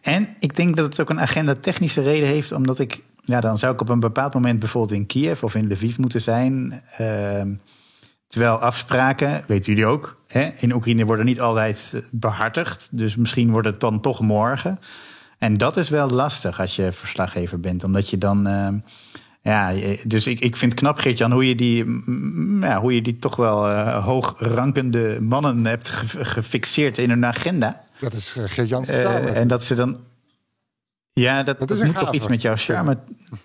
[0.00, 3.02] En ik denk dat het ook een agenda technische reden heeft, omdat ik.
[3.20, 6.20] Ja, dan zou ik op een bepaald moment bijvoorbeeld in Kiev of in Lviv moeten
[6.20, 6.82] zijn.
[8.34, 12.88] Terwijl afspraken, weten jullie ook, hè, in Oekraïne worden niet altijd behartigd.
[12.92, 14.78] Dus misschien wordt het dan toch morgen.
[15.38, 18.48] En dat is wel lastig als je verslaggever bent, omdat je dan.
[18.48, 18.68] Uh,
[19.42, 19.72] ja,
[20.06, 21.84] dus ik, ik vind knap, Geert-Jan, hoe, je die,
[22.60, 27.84] ja, hoe je die toch wel uh, hoogrankende mannen hebt gefixeerd in hun agenda.
[28.00, 28.84] Dat is uh, Geert-Jan.
[28.84, 29.98] En dat ze dan.
[31.12, 32.90] Ja, dat, dat, dat moet toch iets met jouw charme.
[32.90, 33.38] Ja,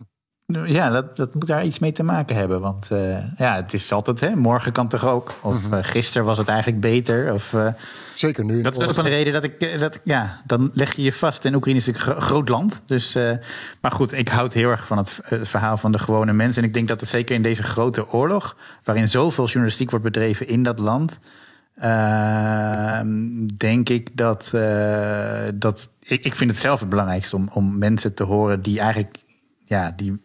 [0.90, 2.62] dat, dat moet daar iets mee te maken hebben.
[2.62, 5.34] Want uh, ja, het is altijd, hè, morgen kan toch ook.
[5.42, 5.84] Of mm -hmm.
[5.84, 7.34] gisteren was het eigenlijk beter.
[7.34, 7.56] Of,
[8.16, 8.62] Zeker nu.
[8.62, 9.80] Dat is ook van de reden dat ik.
[9.80, 11.46] Dat, ja, dan leg je je vast.
[11.46, 12.82] En Oekraïne is een groot land.
[12.86, 13.18] Dus,
[13.82, 16.62] maar goed, ik houd heel erg van het, verhaal van de gewone mensen.
[16.62, 18.56] En ik denk dat het zeker in deze grote oorlog.
[18.84, 21.20] waarin zoveel journalistiek wordt bedreven in dat land.
[21.84, 23.00] Uh,
[23.58, 28.14] denk ik dat, uh, dat ik, ik vind het zelf het belangrijkste om, om mensen
[28.14, 29.18] te horen die eigenlijk,
[29.70, 30.22] ja, die,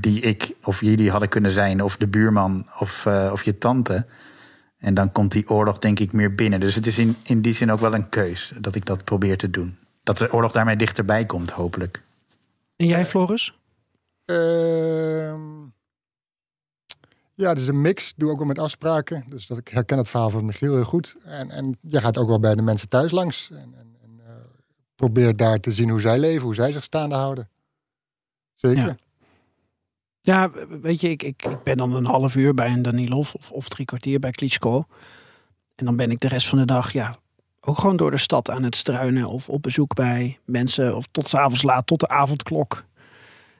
[0.00, 4.06] die ik of jullie hadden kunnen zijn, of de buurman of, uh, of je tante.
[4.78, 6.60] En dan komt die oorlog denk ik meer binnen.
[6.60, 9.36] Dus het is in, in die zin ook wel een keus dat ik dat probeer
[9.36, 9.76] te doen.
[10.02, 12.02] Dat de oorlog daarmee dichterbij komt, hopelijk.
[12.76, 13.58] En jij, Floris?
[14.26, 15.34] Uh,
[17.34, 18.12] ja, het is een mix.
[18.16, 19.24] Doe ook wel met afspraken.
[19.28, 21.16] Dus dat ik herken het verhaal van Michiel heel goed.
[21.24, 23.50] En, en je gaat ook wel bij de mensen thuis langs.
[23.50, 24.32] En, en, en uh,
[24.94, 27.48] probeert daar te zien hoe zij leven, hoe zij zich staande houden.
[28.70, 28.96] Ja.
[30.20, 33.50] Ja, weet je, ik, ik, ik ben dan een half uur bij een Danilov of,
[33.50, 34.84] of drie kwartier bij Klitschko.
[35.74, 37.16] En dan ben ik de rest van de dag ja,
[37.60, 41.28] ook gewoon door de stad aan het struinen of op bezoek bij mensen of tot
[41.28, 42.84] s'avonds laat, tot de avondklok.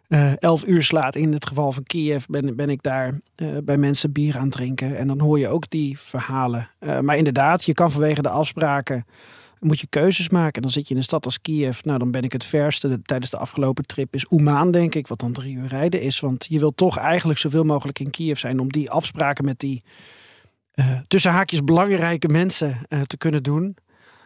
[0.09, 3.77] Uh, elf uur slaat in het geval van Kiev ben, ben ik daar uh, bij
[3.77, 4.97] mensen bier aan drinken.
[4.97, 6.71] En dan hoor je ook die verhalen.
[6.81, 9.05] Uh, maar inderdaad, je kan vanwege de afspraken
[9.63, 10.63] moet je keuzes maken.
[10.63, 11.83] Dan zit je in een stad als Kiev.
[11.83, 15.07] Nou, dan ben ik het verste de, tijdens de afgelopen trip is Oemaan, denk ik.
[15.07, 16.21] Wat dan drie uur rijden is.
[16.21, 19.83] Want je wil toch eigenlijk zoveel mogelijk in Kiev zijn om die afspraken met die
[21.09, 23.77] tussen haakjes belangrijke mensen te kunnen doen.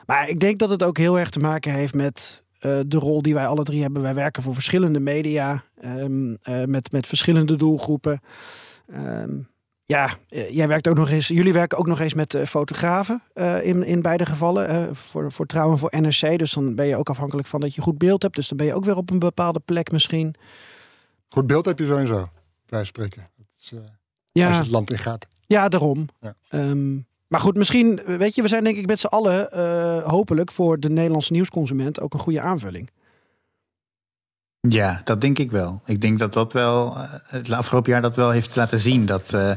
[0.06, 3.22] Maar ik denk dat het ook heel erg te maken heeft met uh, de rol
[3.22, 4.02] die wij alle drie hebben.
[4.02, 8.20] Wij werken voor verschillende media uh, met, met verschillende doelgroepen.
[8.94, 9.48] Um,
[9.86, 11.28] ja, jij werkt ook nog eens.
[11.28, 13.22] Jullie werken ook nog eens met uh, fotografen
[13.62, 14.96] in, in beide gevallen.
[14.96, 16.38] voor, voor Trouw en voor NRC.
[16.38, 18.34] Dus dan ben je ook afhankelijk van dat je goed beeld hebt.
[18.34, 20.34] Dus dan ben je ook weer op een bepaalde plek misschien.
[21.28, 22.26] Goed beeld heb je sowieso,
[22.66, 23.28] bij spreken.
[23.36, 23.72] Dat is,
[24.32, 24.46] ja.
[24.46, 25.26] Als je het land in gaat.
[25.46, 26.08] Ja, daarom.
[26.20, 26.36] Ja.
[26.50, 29.48] Um, maar goed, misschien, weet je, we zijn denk ik met z'n allen
[30.08, 32.90] hopelijk voor de Nederlandse nieuwsconsument ook een goede aanvulling.
[34.68, 35.80] Ja, dat denk ik wel.
[35.84, 39.06] Ik denk dat dat wel het afgelopen jaar dat wel heeft laten zien.
[39.06, 39.50] Dat, uh,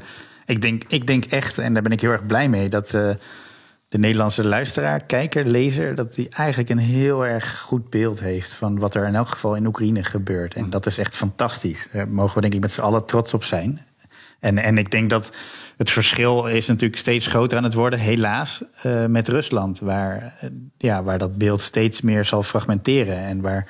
[0.45, 3.09] ik, denk, ik denk echt, en daar ben ik heel erg blij mee, dat uh,
[3.89, 8.79] de Nederlandse luisteraar, kijker, lezer, dat die eigenlijk een heel erg goed beeld heeft van
[8.79, 10.53] wat er in elk geval in Oekraïne gebeurt.
[10.53, 11.87] En dat is echt fantastisch.
[11.91, 13.85] Daar mogen we denk ik met z'n allen trots op zijn.
[14.39, 15.31] En, en ik denk dat
[15.77, 18.61] het verschil is natuurlijk steeds groter aan het worden, helaas,
[19.07, 19.79] met Rusland.
[19.79, 20.39] Waar,
[20.77, 23.17] ja, waar dat beeld steeds meer zal fragmenteren.
[23.17, 23.67] En waar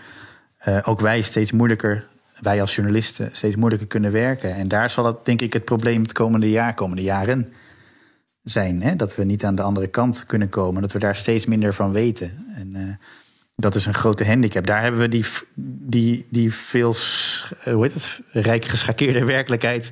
[0.69, 2.07] uh, ook wij steeds moeilijker,
[2.41, 4.55] wij als journalisten, steeds moeilijker kunnen werken.
[4.55, 7.53] En daar zal het, denk ik, het probleem het komende jaar, komende jaren
[8.43, 8.81] zijn.
[8.81, 8.95] Hè?
[8.95, 10.81] Dat we niet aan de andere kant kunnen komen.
[10.81, 12.45] Dat we daar steeds minder van weten.
[12.55, 12.99] En
[13.55, 14.67] dat is een grote handicap.
[14.67, 15.25] Daar hebben we die,
[15.85, 16.95] die, die veel
[17.63, 19.91] hoe heet het, rijk geschakeerde werkelijkheid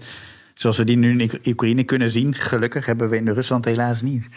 [0.57, 2.33] zoals we die nu in Oekraïne kunnen zien.
[2.33, 4.29] Gelukkig hebben we in Rusland helaas niet.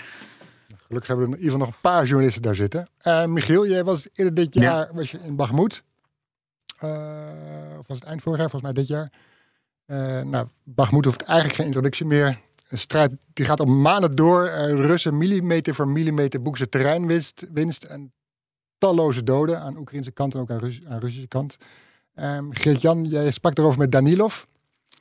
[0.87, 2.89] Gelukkig hebben we in ieder geval nog een paar journalisten daar zitten.
[3.07, 4.95] Uh, Michiel, jij was eerder dit jaar ja.
[4.95, 5.83] was je in Bagmoed.
[6.85, 9.13] Uh, of was het eind vorig jaar, volgens mij dit jaar.
[9.87, 12.41] Uh, nou, Bagmoed hoeft eigenlijk geen introductie meer.
[12.69, 14.45] Een strijd die gaat op maanden door.
[14.45, 18.13] de Russen millimeter voor millimeter boeken ze terreinwinst winst en
[18.79, 21.57] talloze doden aan de Oekraïnse kant en ook aan, Rus aan Russische kant.
[22.15, 24.43] Um, Geert-Jan, jij sprak erover met Danilov.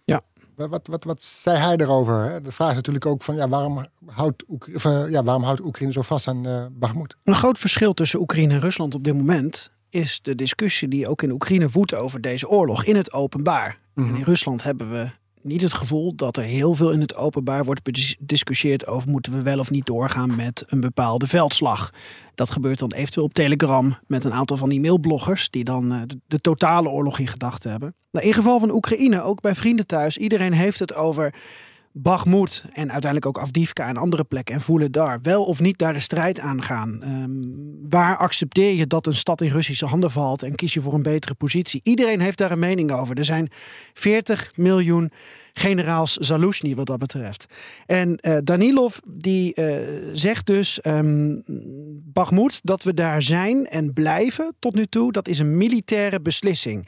[0.04, 0.22] Ja.
[0.56, 2.44] Wat, wat, wat zei hij erover?
[2.44, 5.94] De vraag is natuurlijk ook van ja, waarom houdt, Oekra of, ja, waarom houdt Oekraïne
[5.94, 7.16] zo vast aan uh, Bakhmut?
[7.24, 11.22] Een groot verschil tussen Oekraïne en Rusland op dit moment is de discussie die ook
[11.22, 13.78] in Oekraïne woedt over deze oorlog in het openbaar.
[13.94, 14.14] Mm -hmm.
[14.14, 17.66] En in Rusland hebben we niet het gevoel dat er heel veel in het openbaar
[17.66, 21.94] wordt bediscussieerd over moeten we wel of niet doorgaan met een bepaalde veldslag.
[22.36, 26.02] Dat gebeurt dan eventueel op Telegram met een aantal van die mailbloggers die dan uh,
[26.06, 27.96] de, de, totale oorlog in gedachten hebben.
[28.12, 31.34] Nou, in geval van Oekraïne, ook bij vrienden thuis, iedereen heeft het over
[31.92, 35.94] Bakhmut en uiteindelijk ook Afdivka en andere plekken en voelen daar wel of niet daar
[35.94, 37.02] de strijd aangaan.
[37.04, 40.94] Um, waar accepteer je dat een stad in Russische handen valt en kies je voor
[40.94, 41.80] een betere positie?
[41.84, 43.18] Iedereen heeft daar een mening over.
[43.18, 43.50] Er zijn
[43.94, 45.12] 40 miljoen
[45.54, 47.46] generaals Zaluzhny wat dat betreft.
[47.86, 49.78] En uh, Danilov die uh,
[50.14, 51.44] zegt dus, um,
[52.06, 56.88] Bakhmut, dat we daar zijn en blijven tot nu toe, dat is een militaire beslissing.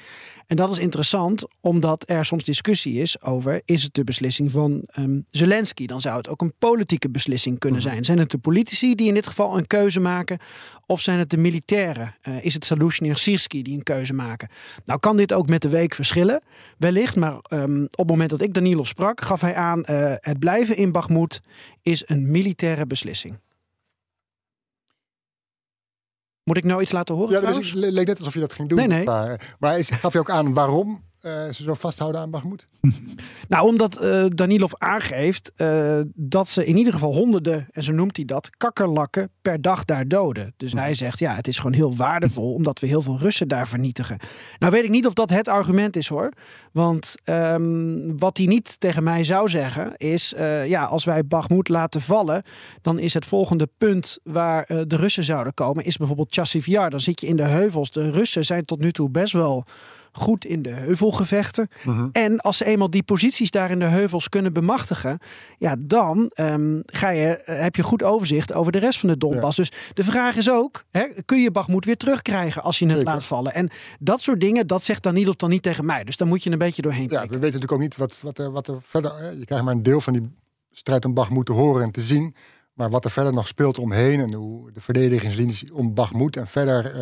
[0.51, 4.83] En dat is interessant, omdat er soms discussie is over: is het de beslissing van
[4.97, 5.85] um, Zelensky?
[5.85, 8.05] Dan zou het ook een politieke beslissing kunnen zijn.
[8.05, 10.39] Zijn het de politici die in dit geval een keuze maken,
[10.85, 12.15] of zijn het de militairen?
[12.23, 14.49] Uh, is het Saluzhny en Sirski die een keuze maken?
[14.85, 16.41] Nou, kan dit ook met de week verschillen,
[16.77, 17.15] wellicht.
[17.15, 20.77] Maar um, op het moment dat ik Danilov sprak, gaf hij aan: uh, het blijven
[20.77, 21.41] in Bakhmut
[21.81, 23.39] is een militaire beslissing.
[26.51, 27.41] Moet ik nou iets laten horen?
[27.41, 28.77] Ja, het leek net alsof je dat ging doen.
[28.77, 29.03] Nee, nee.
[29.59, 32.65] Maar, gaf je ook aan waarom uh, ze zo vasthouden aan Bakhmut?
[33.47, 38.15] Nou, omdat uh, Danilov aangeeft uh, dat ze in ieder geval honderden, en zo noemt
[38.15, 40.53] hij dat, kakkerlakken per dag daar doden.
[40.57, 43.67] Dus hij zegt, ja, het is gewoon heel waardevol omdat we heel veel Russen daar
[43.67, 44.17] vernietigen.
[44.59, 46.31] Nou weet ik niet of dat het argument is hoor.
[46.71, 50.33] Want um, wat hij niet tegen mij zou zeggen is,
[50.65, 52.43] ja, als wij Bakhmut laten vallen,
[52.81, 56.89] dan is het volgende punt waar de Russen zouden komen, is bijvoorbeeld Chassiv Yar.
[56.89, 57.91] Dan zit je in de heuvels.
[57.91, 59.65] De Russen zijn tot nu toe best wel
[60.11, 61.67] goed in de heuvelgevechten.
[61.83, 62.07] Mhm.
[62.11, 65.19] En als ze eenmaal die posities daar in de heuvels kunnen bemachtigen,
[65.57, 69.57] ja, dan um, ga je, heb je goed overzicht over de rest van de Donbass.
[69.57, 69.63] Ja.
[69.63, 73.11] Dus de vraag is ook, hè, kun je Bakhmut weer terugkrijgen als je het Zeker.
[73.11, 73.53] laat vallen?
[73.53, 73.69] En
[73.99, 76.03] dat soort dingen, dat zegt Danilov dan niet tegen mij.
[76.03, 77.27] Dus daar moet je een beetje doorheen kijken.
[77.27, 79.37] Ja, we weten natuurlijk ook niet wat, wat, er, wat er verder...
[79.37, 80.33] Je krijgt maar een deel van die
[80.71, 82.35] strijd om Bakhmut te horen en te zien.
[82.73, 86.95] Maar wat er verder nog speelt omheen en hoe de verdedigingslinie om Bakhmut en verder
[86.95, 87.01] uh,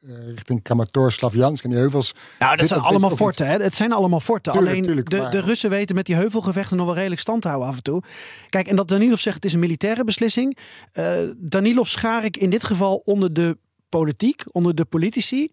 [0.00, 2.14] uh, richting Kramator, Slavjansk en die heuvels.
[2.38, 3.46] Nou, dat zijn allemaal forten.
[3.46, 3.56] Hè?
[3.56, 4.52] Het zijn allemaal forten.
[4.52, 7.42] Tuurlijk, Alleen tuurlijk, de, maar- de Russen weten met die heuvelgevechten nog wel redelijk stand
[7.42, 8.02] te houden af en toe.
[8.48, 10.56] Kijk, en dat Danilov zegt het is een militaire beslissing.
[10.92, 15.52] Uh, Danilov schaar ik in dit geval onder de politiek, onder de politici.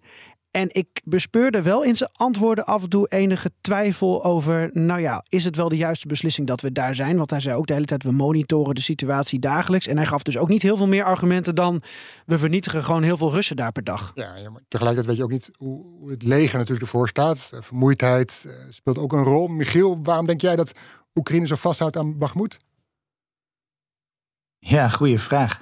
[0.53, 5.25] En ik bespeurde wel in zijn antwoorden af en toe enige twijfel over, nou ja,
[5.29, 7.17] is het wel de juiste beslissing dat we daar zijn?
[7.17, 9.87] Want hij zei ook de hele tijd, we monitoren de situatie dagelijks.
[9.87, 11.81] En hij gaf dus ook niet heel veel meer argumenten dan,
[12.25, 14.11] we vernietigen gewoon heel veel Russen daar per dag.
[14.15, 17.51] Ja, ja maar tegelijkertijd weet je ook niet hoe, hoe het leger natuurlijk ervoor staat.
[17.53, 19.47] Uh, Vermoeidheid uh, speelt ook een rol.
[19.47, 20.71] Michiel, waarom denk jij dat
[21.15, 22.57] Oekraïne zo vasthoudt aan Bakhmut?
[24.59, 25.61] Ja, goede vraag.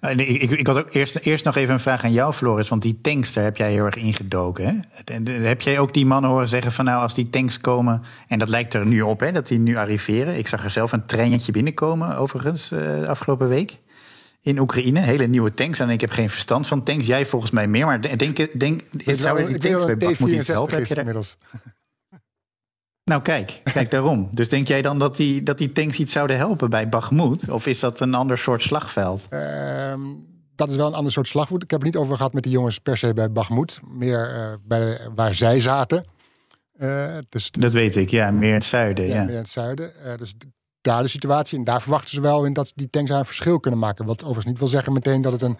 [0.00, 2.68] Uh, ik, ik, ik, had ook eerst, eerst nog even een vraag aan jou, Floris.
[2.68, 4.64] Want die tanks, daar heb jij heel erg ingedoken.
[4.64, 5.32] Hè?
[5.32, 8.02] Heb jij ook die mannen horen zeggen van nou, als die tanks komen...
[8.28, 10.38] en dat lijkt er nu op, hè, dat die nu arriveren.
[10.38, 13.78] Ik zag er zelf een treintje binnenkomen, overigens, uh, afgelopen week.
[14.42, 15.78] In Oekraïne, hele nieuwe tanks.
[15.78, 17.06] En ik heb geen verstand van tanks.
[17.06, 17.86] Jij volgens mij meer.
[17.86, 21.36] Maar denk, denk, zou je die tanks bij je inmiddels.
[23.10, 24.28] Nou, kijk, kijk daarom.
[24.32, 27.48] Dus denk jij dan dat die, dat die tanks iets zouden helpen bij Bakhmut?
[27.48, 29.26] Of is dat een ander soort slagveld?
[29.30, 29.94] Uh,
[30.54, 31.62] dat is wel een ander soort slagveld.
[31.62, 33.80] Ik heb het niet over gehad met die jongens per se bij Bakhmut.
[33.88, 36.04] Meer uh, bij, waar zij zaten.
[36.78, 38.30] Uh, dus, dat weet ik, ja.
[38.30, 39.06] Meer in het zuiden.
[39.06, 39.24] Ja, ja.
[39.24, 39.92] meer in het zuiden.
[40.06, 40.34] Uh, dus
[40.80, 41.58] daar de situatie.
[41.58, 44.06] En daar verwachten ze wel in dat die tanks daar een verschil kunnen maken.
[44.06, 45.58] Wat overigens niet wil zeggen meteen dat het een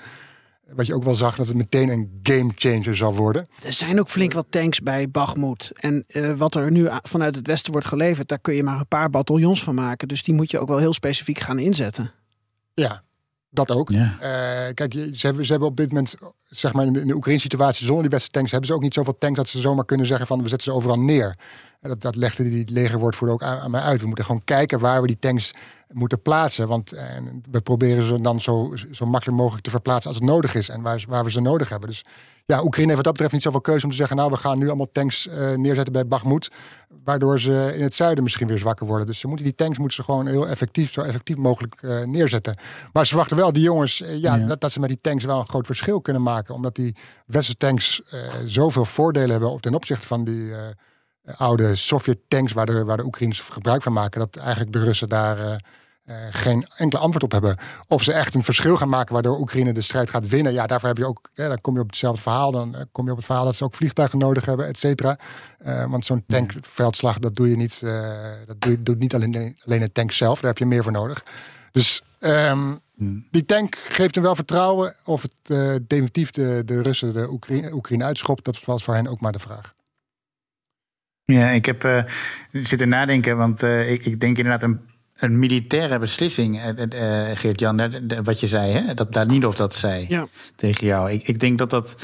[0.74, 3.46] wat je ook wel zag, dat het meteen een game changer zal worden.
[3.62, 5.72] Er zijn ook flink wat tanks bij Bakhmut.
[5.80, 8.88] En uh, wat er nu vanuit het westen wordt geleverd, daar kun je maar een
[8.88, 10.08] paar bataljons van maken.
[10.08, 12.12] Dus die moet je ook wel heel specifiek gaan inzetten.
[12.74, 13.02] Ja,
[13.50, 13.90] dat ook.
[13.90, 14.16] Ja.
[14.20, 16.14] Uh, kijk, ze hebben, ze hebben op dit moment,
[16.46, 18.82] zeg maar in de, in de Oekraïnse situatie, zonder die beste tanks, hebben ze ook
[18.82, 21.36] niet zoveel tanks dat ze zomaar kunnen zeggen van we zetten ze overal neer.
[21.80, 24.00] En dat, dat legde die legerwoordvoerder ook aan, aan mij uit.
[24.00, 25.50] We moeten gewoon kijken waar we die tanks
[25.88, 26.68] moeten plaatsen.
[26.68, 27.06] Want eh,
[27.50, 30.68] we proberen ze dan zo, zo makkelijk mogelijk te verplaatsen als het nodig is.
[30.68, 31.88] En waar, waar we ze nodig hebben.
[31.88, 32.04] Dus
[32.46, 34.16] ja, Oekraïne heeft wat dat betreft niet zoveel keuze om te zeggen...
[34.16, 36.50] nou, we gaan nu allemaal tanks uh, neerzetten bij Bakhmut.
[37.04, 39.06] Waardoor ze in het zuiden misschien weer zwakker worden.
[39.06, 42.58] Dus ze moeten die tanks moeten ze gewoon heel effectief, zo effectief mogelijk uh, neerzetten.
[42.92, 44.46] Maar ze verwachten wel, die jongens, uh, ja, ja.
[44.46, 46.54] Dat, dat ze met die tanks wel een groot verschil kunnen maken.
[46.54, 48.02] Omdat die westerse tanks
[48.44, 50.52] zoveel voordelen hebben ten opzichte van die
[51.36, 52.52] oude Sovjet-tanks...
[52.52, 54.20] waar de, waar de Oekraïners gebruik van maken.
[54.20, 55.38] Dat eigenlijk de Russen daar...
[55.38, 57.56] Uh, geen enkele antwoord op hebben.
[57.88, 60.52] Of ze echt een verschil gaan maken waardoor Oekraïne de strijd gaat winnen.
[60.52, 62.50] Ja, daarvoor heb je ook, ja, dan kom je op hetzelfde verhaal.
[62.50, 65.18] Dan uh, kom je op het verhaal dat ze ook vliegtuigen nodig hebben, et cetera.
[65.66, 67.80] Uh, want zo'n tankveldslag, dat doe je niet.
[68.46, 70.40] dat doe je, doet niet alleen, alleen een tank zelf.
[70.40, 71.24] Daar heb je meer voor nodig.
[71.72, 73.26] Dus um, hmm.
[73.30, 74.94] die tank geeft hem wel vertrouwen.
[75.04, 79.20] Of het definitief de, de Russen de Oekraïne, Oekraïne uitschopt, dat was voor hen ook
[79.20, 79.74] maar de vraag.
[81.30, 82.02] Ja, ik heb uh,
[82.52, 84.80] zitten nadenken, want uh, ik, ik denk inderdaad een,
[85.16, 88.94] een militaire beslissing, uh, Geert-Jan, wat je zei, hè?
[88.94, 90.26] dat Danilov dat zei ja.
[90.56, 91.10] tegen jou.
[91.10, 91.96] Ik, ik denk dat dat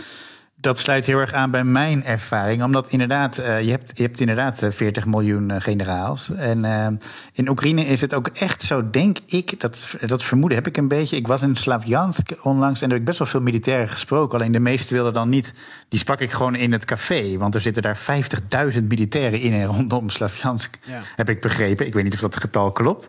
[0.59, 2.63] dat sluit heel erg aan bij mijn ervaring.
[2.63, 6.31] Omdat inderdaad, uh, je, hebt, je hebt inderdaad 40 eh, miljoen uh, generaals.
[6.31, 6.87] En uh,
[7.33, 10.89] in Oekraïne is het ook echt zo, denk ik, dat, dat vermoeden heb ik een
[10.89, 11.17] beetje.
[11.17, 14.39] Ik was in Slavjansk onlangs en er heb ik best wel veel militairen gesproken.
[14.39, 15.55] Alleen de meesten wilden dan niet,
[15.89, 17.39] die sprak ik gewoon in het café.
[17.39, 17.99] Want er zitten daar
[18.75, 21.03] 50.000 militairen in en rondom Slavjansk, ja.
[21.17, 21.87] heb ik begrepen.
[21.87, 23.09] Ik weet niet of dat getal klopt.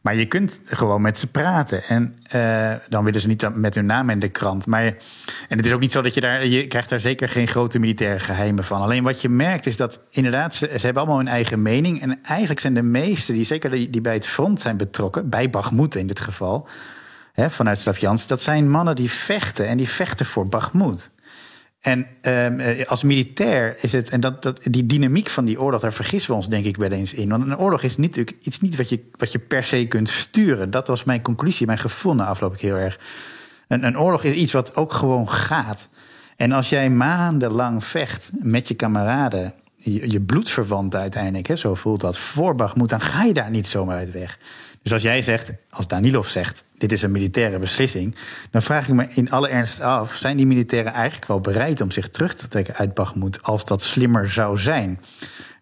[0.00, 1.82] Maar je kunt gewoon met ze praten.
[1.84, 4.66] En uh, dan willen ze niet met hun naam in de krant.
[4.66, 4.84] Maar,
[5.48, 6.46] en het is ook niet zo dat je daar.
[6.46, 8.80] Je krijgt daar zeker geen grote militaire geheimen van.
[8.80, 12.02] Alleen wat je merkt is dat inderdaad, ze, ze hebben allemaal hun eigen mening.
[12.02, 15.50] En eigenlijk zijn de meesten, die zeker die, die bij het front zijn betrokken, bij
[15.50, 16.68] Bagmoed in dit geval,
[17.32, 19.66] hè, vanuit Slavjans, dat zijn mannen die vechten.
[19.66, 21.10] En die vechten voor Bagmoed.
[21.80, 25.92] En um, als militair is het, en dat, dat, die dynamiek van die oorlog, daar
[25.92, 27.28] vergissen we ons denk ik wel eens in.
[27.28, 30.70] Want een oorlog is niet, iets niet wat je, wat je per se kunt sturen.
[30.70, 33.00] Dat was mijn conclusie, mijn gevoel na afloop ik heel erg.
[33.68, 35.88] Een, een oorlog is iets wat ook gewoon gaat.
[36.36, 42.00] En als jij maandenlang vecht met je kameraden, je, je bloedverwant uiteindelijk, hè, zo voelt
[42.00, 44.38] dat, voor Bagmoed, dan ga je daar niet zomaar uit weg.
[44.82, 48.14] Dus als jij zegt, als Danilov zegt, dit is een militaire beslissing,
[48.50, 51.90] dan vraag ik me in alle ernst af: zijn die militairen eigenlijk wel bereid om
[51.90, 55.00] zich terug te trekken uit Bagmoed als dat slimmer zou zijn?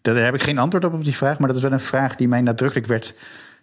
[0.03, 2.17] Daar heb ik geen antwoord op op die vraag, maar dat is wel een vraag
[2.17, 3.15] die mij nadrukkelijk werd.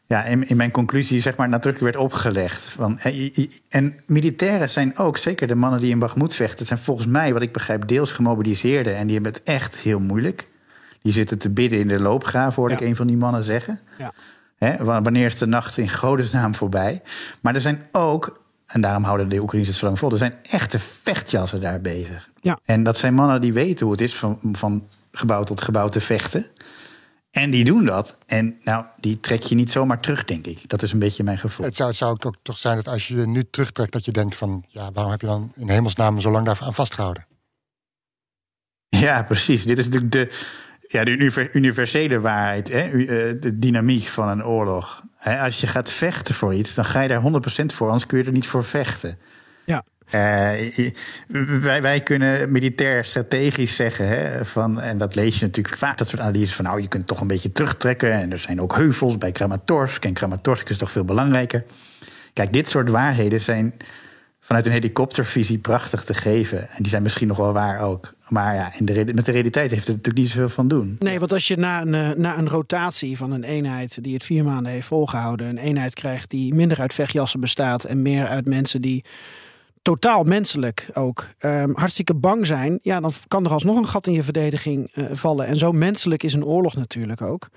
[0.05, 2.61] Ja, in, in mijn conclusie zeg maar nadrukkelijk werd opgelegd.
[2.61, 2.99] Van,
[3.69, 7.41] en militairen zijn ook, zeker de mannen die in Bagmoed vechten, zijn volgens mij, wat
[7.41, 8.95] ik begrijp, deels gemobiliseerden.
[8.95, 10.47] En die hebben het echt heel moeilijk.
[11.01, 13.79] Die zitten te bidden in de loopgraaf, hoorde ik een van die mannen zeggen.
[13.97, 14.13] Ja.
[14.63, 17.01] Hè, wanneer is de nacht in godesnaam voorbij?
[17.41, 20.35] Maar er zijn ook, en daarom houden de Oekraïnse het zo lang vol, er zijn
[20.43, 22.29] echte vechtjassen daar bezig.
[22.41, 22.57] Ja.
[22.65, 26.01] En dat zijn mannen die weten hoe het is van, van gebouw tot gebouw te
[26.01, 26.45] vechten.
[27.31, 28.17] En die doen dat.
[28.25, 30.69] En nou, die trek je niet zomaar terug, denk ik.
[30.69, 31.65] Dat is een beetje mijn gevoel.
[31.65, 34.11] Het zou, het zou ook toch zijn dat als je je nu terugtrekt, dat je
[34.11, 37.25] denkt van ja, waarom heb je dan in hemelsnaam zo lang daar aan vastgehouden?
[38.89, 39.63] Ja, precies.
[39.63, 40.29] Dit is natuurlijk de,
[40.93, 42.81] ja, de universele waarheid, hè?
[42.81, 45.03] Eh, de dynamiek van een oorlog.
[45.23, 48.23] Als je gaat vechten voor iets, dan ga je daar 100% voor, anders kun je
[48.23, 49.17] er niet voor vechten.
[49.65, 49.83] Ja.
[50.05, 50.89] Uh,
[51.61, 56.07] wij, wij kunnen militair strategisch zeggen, hè, van, en dat lees je natuurlijk vaak, dat
[56.07, 58.11] soort analyses van nou, je kunt toch een beetje terugtrekken.
[58.11, 60.05] En er zijn ook heuvels bij Kramatorsk.
[60.05, 61.63] En Kramatorsk is toch veel belangrijker.
[62.33, 63.73] Kijk, dit soort waarheden zijn
[64.53, 66.69] vanuit een helikoptervisie prachtig te geven.
[66.69, 68.13] En die zijn misschien nog wel waar ook.
[68.27, 70.95] Maar ja, in de, met de realiteit heeft het natuurlijk niet zoveel van doen.
[70.99, 74.23] Nee, want als je na een, eh, na een rotatie van een eenheid die het
[74.23, 78.45] vier maanden heeft volgehouden, een eenheid krijgt die minder uit vechtjassen bestaat en meer uit
[78.45, 79.03] mensen die
[79.83, 84.13] totaal menselijk ook um, hartstikke bang zijn, ja, dan kan er alsnog een gat in
[84.13, 85.45] je verdediging uh, vallen.
[85.45, 87.49] En zo menselijk is een oorlog natuurlijk ook.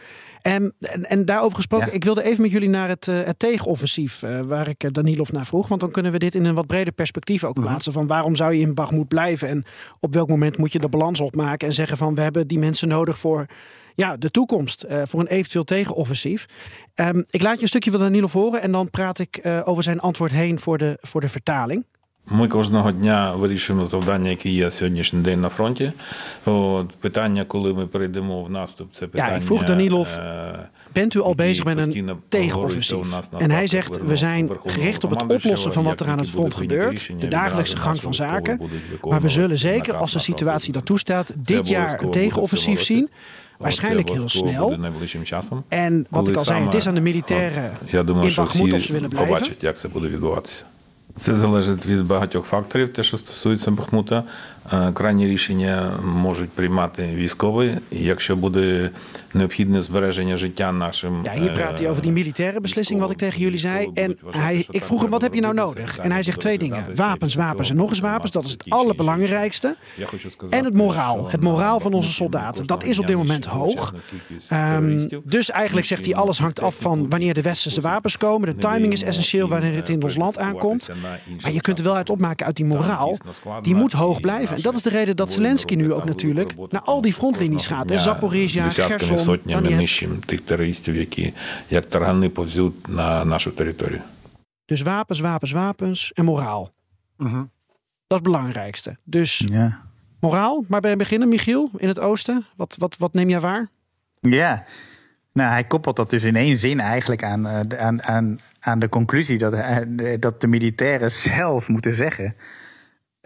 [0.43, 4.23] En, en, en daarover gesproken, ik wilde even met jullie naar het, uh, het tegenoffensief,
[4.23, 5.69] uh, waar ik Danilov naar vroeg.
[5.69, 7.67] Want dan kunnen we dit in een wat breder perspectief ook mhm.
[7.67, 7.93] plaatsen.
[7.93, 9.65] Van waarom zou je in Bagmoed blijven en
[10.01, 12.89] op welk moment moet je de balans opmaken en zeggen van we hebben die mensen
[12.89, 13.47] nodig voor
[13.95, 16.47] ja, de toekomst uh, voor een eventueel tegenoffensief.
[16.95, 19.83] Um, ik laat je een stukje van Danilov horen en dan praat ik uh, over
[19.83, 21.85] zijn antwoord heen voor de, voor de vertaling.
[22.32, 25.92] Ми кожного дня вирішуємо завдання, які є сьогоднішній день на фронті.
[26.46, 29.34] От, Питання, коли ми перейдемо в наступ, це питання...
[29.34, 30.20] Ja, ik vroeg Danilov,
[30.94, 33.20] bent u al bezig met een tegenoffensief?
[33.38, 36.56] En hij zegt, we zijn gericht op het oplossen van wat er aan het front
[36.56, 37.10] gebeurt.
[37.20, 38.62] De dagelijkse gang van zaken.
[39.02, 43.10] Maar we zullen zeker, als de situatie dat toestaat, dit jaar een tegenoffensief zien.
[43.58, 44.78] Waarschijnlijk heel snel.
[45.68, 49.10] En wat ik al zei, het is aan de militairen in Bakhmut of ze willen
[49.10, 49.56] blijven.
[51.21, 54.25] Це залежить від багатьох факторів, те, що стосується Бахмута.
[54.94, 57.78] Крайні рішення можуть приймати військові.
[57.92, 58.92] Якщо буде
[59.34, 61.24] neophiedne збереження життя нашим.
[61.24, 63.90] Ja, hier praat hij over die militaire beslissing, wat ik tegen jullie zei.
[63.94, 65.98] En hij, ik vroeg hem, wat heb je nou nodig?
[65.98, 66.96] En hij zegt twee dingen.
[66.96, 68.32] Wapens, wapens en nog eens wapens.
[68.32, 69.76] Dat is het allerbelangrijkste.
[70.50, 71.30] En het moraal.
[71.30, 72.68] Het moraal van onze soldaten.
[72.68, 73.94] Dat is op dit moment hoog.
[74.54, 78.48] Um, dus eigenlijk zegt hij, alles hangt af van wanneer de westerse wapens komen.
[78.48, 80.90] De timing is essentieel wanneer het in ons land aankomt.
[81.42, 83.18] Maar je kunt er wel uit opmaken uit die moraal.
[83.62, 84.55] Die moet hoog blijven.
[84.57, 87.91] En dat is de reden dat Zelensky nu ook natuurlijk naar al die frontlinies gaat.
[87.91, 90.05] En Zaporizhia, Gerson, Donetsk.
[94.65, 96.73] Dus wapens, wapens, wapens en moraal.
[97.17, 97.35] Mhm.
[97.35, 97.45] Dat
[98.07, 98.97] is het belangrijkste.
[99.05, 99.83] Dus ja.
[100.21, 102.47] moraal, maar bij beginnen, Michiel, in het oosten.
[102.57, 103.69] Wat, wat, wat neem jij waar?
[104.21, 104.65] Ja,
[105.33, 108.89] nou, hij koppelt dat dus in één zin eigenlijk aan, eh, aan, aan, aan de
[108.89, 109.77] conclusie dat, eh,
[110.19, 112.37] dat de militairen zelf moeten zeggen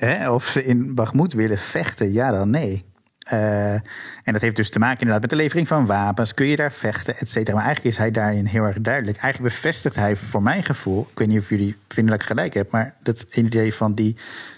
[0.06, 2.84] hè, of ze in Bagmoed willen vechten, ja dan nee.
[3.30, 6.34] Eh, en dat heeft dus te maken inderdaad met de levering van wapens.
[6.34, 7.56] Kun je daar vechten, et cetera.
[7.56, 9.18] Maar eigenlijk is hij daarin heel erg duidelijk.
[9.18, 11.08] Eigenlijk bevestigt hij voor mijn gevoel...
[11.10, 12.70] ik weet niet of jullie ik gelijk heb...
[12.70, 14.16] maar dat idee van die,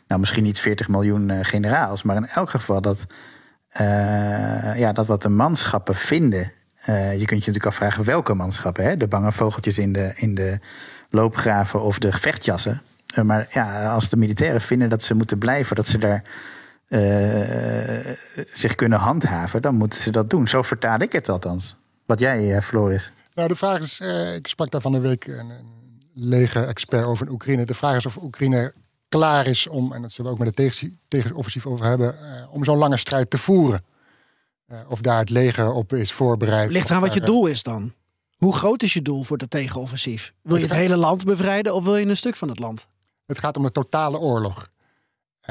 [0.09, 2.03] nou misschien niet 40 miljoen uh, generaals...
[2.03, 3.07] maar in elk geval dat,
[3.81, 6.53] uh, ja, dat wat de manschappen vinden...
[6.85, 8.85] Je kunt je natuurlijk afvragen welke manschappen.
[8.85, 8.97] Hè?
[8.97, 10.59] De bange vogeltjes in de, in de
[11.11, 12.83] loopgraven of de vechtjassen.
[13.15, 16.23] Uh, maar ja, als de militairen vinden dat ze moeten blijven, dat ze daar
[16.89, 18.15] uh,
[18.55, 20.49] zich kunnen handhaven, dan moeten ze dat doen.
[20.49, 21.77] Zo vertaal ik het althans.
[22.07, 23.13] Wat jij, Floris?
[23.35, 24.01] Nou, de vraag is,
[24.37, 27.65] ik sprak daar van de week een, een leger-expert over in Oekraïne.
[27.65, 28.75] De vraag is of Oekraïne
[29.09, 32.15] klaar is om, en dat zullen we ook met de tegenoffensief over hebben,
[32.51, 33.81] om zo'n lange strijd te voeren.
[34.73, 36.71] Uh, of daar het leger op is voorbereid.
[36.71, 37.93] Ligt eraan wat je doel is dan.
[38.37, 40.33] Hoe groot is je doel voor dat tegenoffensief?
[40.43, 42.87] Wil je het, het hele land bevrijden of wil je een stuk van het land?
[43.33, 44.71] Het gaat om de totale oorlog.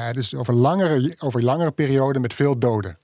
[0.00, 2.98] Uh, dus over langere, over langere periode met veel doden.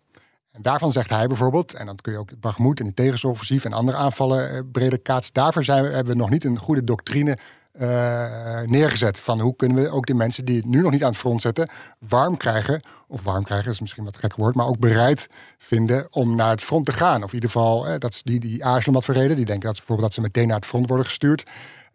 [0.51, 3.73] En daarvan zegt hij bijvoorbeeld, en dan kun je ook Bagmoed en die tegensoffensief en
[3.73, 5.35] andere aanvallen uh, breder kaatsen.
[5.35, 7.39] Daarvoor zijn we, hebben we nog niet een goede doctrine
[7.81, 9.21] uh, neergezet.
[9.21, 11.41] Van hoe kunnen we ook die mensen die het nu nog niet aan het front
[11.41, 12.81] zetten, warm krijgen.
[13.09, 15.27] Of warm krijgen is misschien wat gek woord, maar ook bereid
[15.59, 17.23] vinden om naar het front te gaan.
[17.23, 19.37] Of in ieder geval, eh, dat die, die aarzelen wat voor reden.
[19.37, 21.51] Die denken dat ze bijvoorbeeld dat ze meteen naar het front worden gestuurd.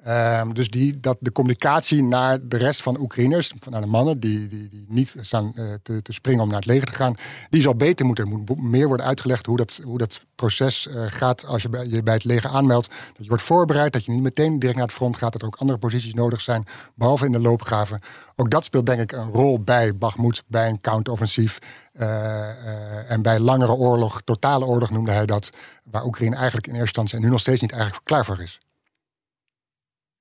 [0.08, 4.48] Um, dus die, dat de communicatie naar de rest van Oekraïners, naar de mannen die,
[4.48, 7.16] die, die niet staan uh, te, te, springen om naar het leger te gaan,
[7.50, 8.26] die zal beter moeten.
[8.26, 11.88] Er moet meer worden uitgelegd hoe dat, hoe dat proces uh, gaat als je bij,
[11.88, 12.88] je bij het leger aanmeldt.
[12.88, 15.48] Dat je wordt voorbereid, dat je niet meteen direct naar het front gaat, dat er
[15.48, 18.00] ook andere posities nodig zijn, behalve in de loopgraven.
[18.36, 21.60] Ook dat speelt denk ik een rol bij Bakhmut, bij een counteroffensief.
[22.00, 25.50] Uh, en bij langere oorlog, totale oorlog noemde hij dat,
[25.84, 28.60] waar Oekraïne eigenlijk in eerste instantie en nu nog steeds niet eigenlijk klaar voor is.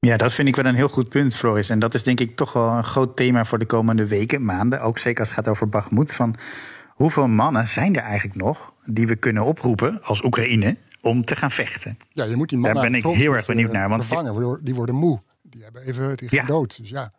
[0.07, 1.69] Ja, dat vind ik wel een heel goed punt, Floris.
[1.69, 4.81] En dat is denk ik toch wel een groot thema voor de komende weken, maanden.
[4.81, 6.13] Ook zeker als het gaat over Bagmoed.
[6.13, 6.37] Van
[6.89, 11.51] hoeveel mannen zijn er eigenlijk nog die we kunnen oproepen als Oekraïne om te gaan
[11.51, 11.99] vechten?
[12.09, 13.89] Ja, je moet die mannen Daar ben ik heel erg benieuwd naar.
[13.89, 15.21] Want vervangen, die worden moe.
[15.43, 16.47] Die hebben even die gaan ja.
[16.47, 16.79] dood.
[16.81, 17.13] Dus ja.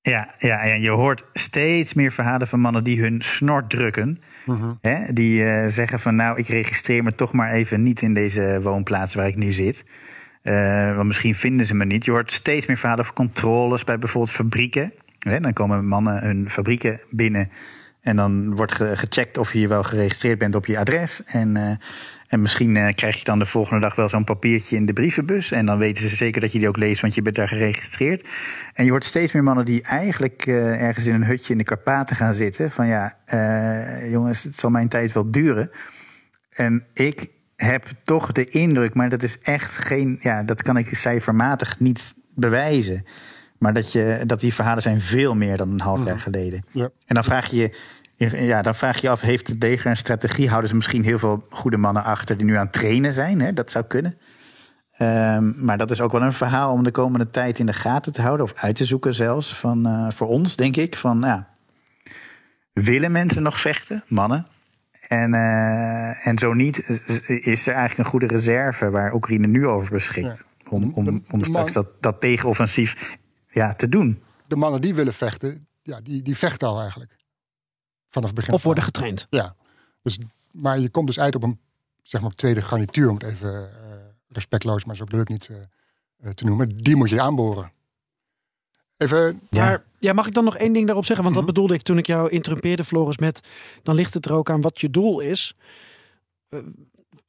[0.00, 4.22] Ja, ja, en je hoort steeds meer verhalen van mannen die hun snort drukken.
[4.44, 4.78] Mm-hmm.
[4.80, 8.60] Hè, die uh, zeggen van nou, ik registreer me toch maar even niet in deze
[8.62, 9.84] woonplaats waar ik nu zit.
[10.42, 12.04] Uh, want misschien vinden ze me niet.
[12.04, 14.92] Je hoort steeds meer verhalen over controles bij bijvoorbeeld fabrieken.
[15.18, 17.50] Hè, dan komen mannen hun fabrieken binnen.
[18.00, 21.24] En dan wordt ge gecheckt of je wel geregistreerd bent op je adres.
[21.24, 21.70] En, uh,
[22.26, 25.50] en misschien uh, krijg je dan de volgende dag wel zo'n papiertje in de brievenbus.
[25.50, 28.28] En dan weten ze zeker dat je die ook leest, want je bent daar geregistreerd.
[28.74, 31.64] En je hoort steeds meer mannen die eigenlijk uh, ergens in een hutje in de
[31.64, 32.70] Karpaten gaan zitten.
[32.70, 33.14] Van ja,
[34.10, 35.70] jongens, het zal mijn tijd wel duren.
[36.50, 37.26] En ik
[37.66, 40.16] heb toch de indruk, maar dat is echt geen.
[40.20, 43.04] Ja, dat kan ik cijfermatig niet bewijzen.
[43.58, 46.64] Maar dat, je, dat die verhalen zijn veel meer dan een half jaar geleden.
[46.70, 46.88] Ja.
[47.06, 47.76] En dan vraag je
[48.18, 50.48] ja, dan vraag je af, heeft het leger een strategie?
[50.48, 53.40] Houden ze misschien heel veel goede mannen achter die nu aan het trainen zijn?
[53.40, 53.52] Hè?
[53.52, 54.18] Dat zou kunnen.
[54.98, 58.12] Um, maar dat is ook wel een verhaal om de komende tijd in de gaten
[58.12, 58.46] te houden.
[58.46, 59.54] Of uit te zoeken zelfs.
[59.54, 60.96] Van, uh, voor ons, denk ik.
[60.96, 61.48] Van, ja,
[62.72, 64.04] willen mensen nog vechten?
[64.06, 64.46] Mannen.
[65.08, 66.78] En, uh, en zo niet,
[67.26, 70.26] is er eigenlijk een goede reserve waar Oekraïne nu over beschikt.
[70.26, 70.70] Ja.
[70.70, 74.22] Om, om, om straks dat, dat tegenoffensief ja, te doen.
[74.46, 77.16] De mannen die willen vechten, ja, die, die vechten al eigenlijk.
[78.08, 78.54] Vanaf het begin.
[78.54, 79.26] Of worden getraind.
[79.30, 79.56] Ja.
[80.02, 80.18] Dus,
[80.50, 81.60] maar je komt dus uit op een
[82.02, 83.68] zeg maar, tweede garnituur, om het even uh,
[84.28, 85.48] respectloos, maar zo leuk niet
[86.20, 86.68] uh, te noemen.
[86.68, 87.70] Die moet je aanboren.
[88.98, 89.40] Even.
[89.50, 89.64] Ja.
[89.64, 91.24] Maar ja, mag ik dan nog één ding daarop zeggen?
[91.24, 91.54] Want mm -hmm.
[91.54, 93.40] dat bedoelde ik toen ik jou interrumpeerde, Floris, met
[93.82, 95.54] dan ligt het er ook aan wat je doel is.
[96.50, 96.60] Uh,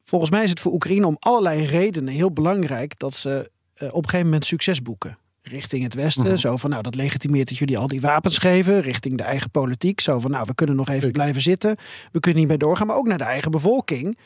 [0.03, 4.03] volgens mij is het voor Oekraïne om allerlei redenen heel belangrijk dat ze uh, op
[4.03, 5.17] een gegeven moment succes boeken.
[5.41, 6.21] Richting het Westen.
[6.21, 6.37] Mm -hmm.
[6.37, 8.81] Zo van, nou, dat legitimeert dat jullie al die wapens geven.
[8.81, 9.99] Richting de eigen politiek.
[9.99, 11.75] Zo van, nou, we kunnen nog even blijven zitten.
[12.11, 12.87] We kunnen niet meer doorgaan.
[12.87, 14.17] Maar ook naar de eigen bevolking.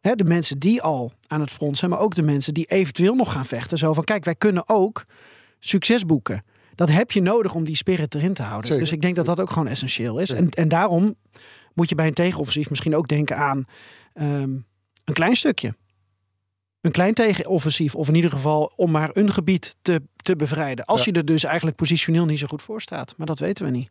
[0.00, 1.90] He, de mensen die al aan het front zijn.
[1.90, 3.78] Maar ook de mensen die eventueel nog gaan vechten.
[3.78, 5.04] Zo van, kijk, wij kunnen ook
[5.58, 6.44] succes boeken
[6.76, 8.66] dat heb je nodig om die spirit erin te houden.
[8.66, 8.82] Zeker.
[8.82, 10.30] Dus ik denk dat dat ook gewoon essentieel is.
[10.30, 11.14] En, en daarom
[11.74, 13.64] moet je bij een tegenoffensief misschien ook denken aan
[14.14, 14.66] um,
[15.04, 15.74] een klein stukje.
[16.80, 20.84] Een klein tegenoffensief, of in ieder geval om maar een gebied te, te bevrijden.
[20.84, 21.12] Als ja.
[21.12, 23.14] je er dus eigenlijk positioneel niet zo goed voor staat.
[23.16, 23.90] Maar dat weten we niet.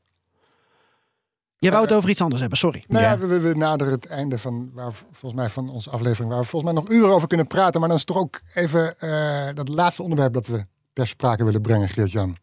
[1.58, 2.84] Jij wou het over iets anders hebben, sorry.
[2.88, 6.30] Nou ja, ja we, we, naderen het einde van, waar, volgens mij, van onze aflevering,
[6.30, 7.80] waar we volgens mij nog uren over kunnen praten.
[7.80, 10.62] Maar dan is toch ook even uh, dat laatste onderwerp dat we
[10.94, 12.38] ter sprake willen brengen, Geert-Jan.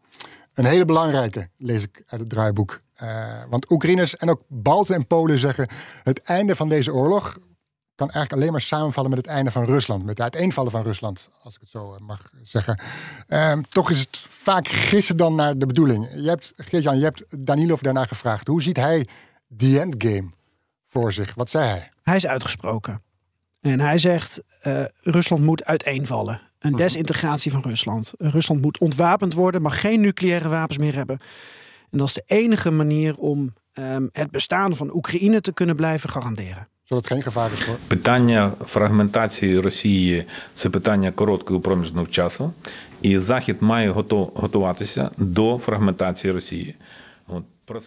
[0.55, 2.80] Een hele belangrijke, lees ik uit het draaiboek.
[3.03, 5.68] Uh, want Oekraïners en ook Balten en Polen zeggen...
[6.03, 7.38] het einde van deze oorlog
[7.94, 10.00] kan eigenlijk alleen maar samenvallen met het einde van Rusland.
[10.05, 12.80] Met het uiteenvallen van Rusland, als ik het zo mag zeggen.
[13.28, 16.09] Uh, toch is het vaak gissen dan naar de bedoeling.
[16.14, 18.46] Je hebt, Geert-Jan, je hebt Danilov daarna gevraagd.
[18.46, 19.07] Hoe ziet hij
[19.57, 20.30] the endgame?
[20.92, 21.34] voor zich.
[21.34, 21.90] Wat zei hij?
[22.03, 23.03] Hij is uitgesproken.
[23.61, 26.40] En hij zegt, uh, Rusland moet uiteenvallen.
[26.62, 26.82] Een Mhm.
[26.82, 28.14] desintegratie van Rusland.
[28.18, 31.20] Rusland moet ontwapend worden, mag geen nucleaire wapens meer hebben.
[31.91, 36.10] En dat is de enige manier om um, het bestaan van Oekraïne te kunnen blijven
[36.10, 36.68] garanderen.
[36.84, 37.76] Zodat het geen gevaar is voor.
[37.88, 42.53] Питання фрагментації Росії це питання короткого проміжного часу,
[43.01, 43.89] і Захід має
[44.34, 46.76] готуватися до фрагментації Росії.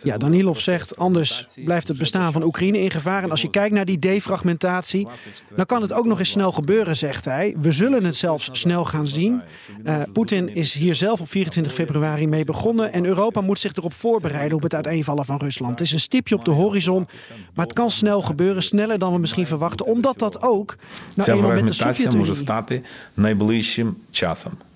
[0.03, 3.23] Ja, Danilov zegt, anders blijft het bestaan van Oekraïne in gevaar.
[3.23, 5.07] En als je kijkt naar die defragmentatie,
[5.55, 7.55] dan kan het ook nog eens snel gebeuren, zegt hij.
[7.59, 9.41] We zullen het zelfs snel gaan zien.
[9.85, 12.93] Uh, Poetin is hier zelf op 24 februari mee begonnen.
[12.93, 15.79] En Europa moet zich erop voorbereiden op het uiteenvallen van Rusland.
[15.79, 17.07] Het is een stipje op de horizon,
[17.53, 18.63] maar het kan snel gebeuren.
[18.63, 20.75] Sneller dan we misschien verwachten, omdat dat ook
[21.15, 22.43] nou eenmaal met de Sovjet-Unie...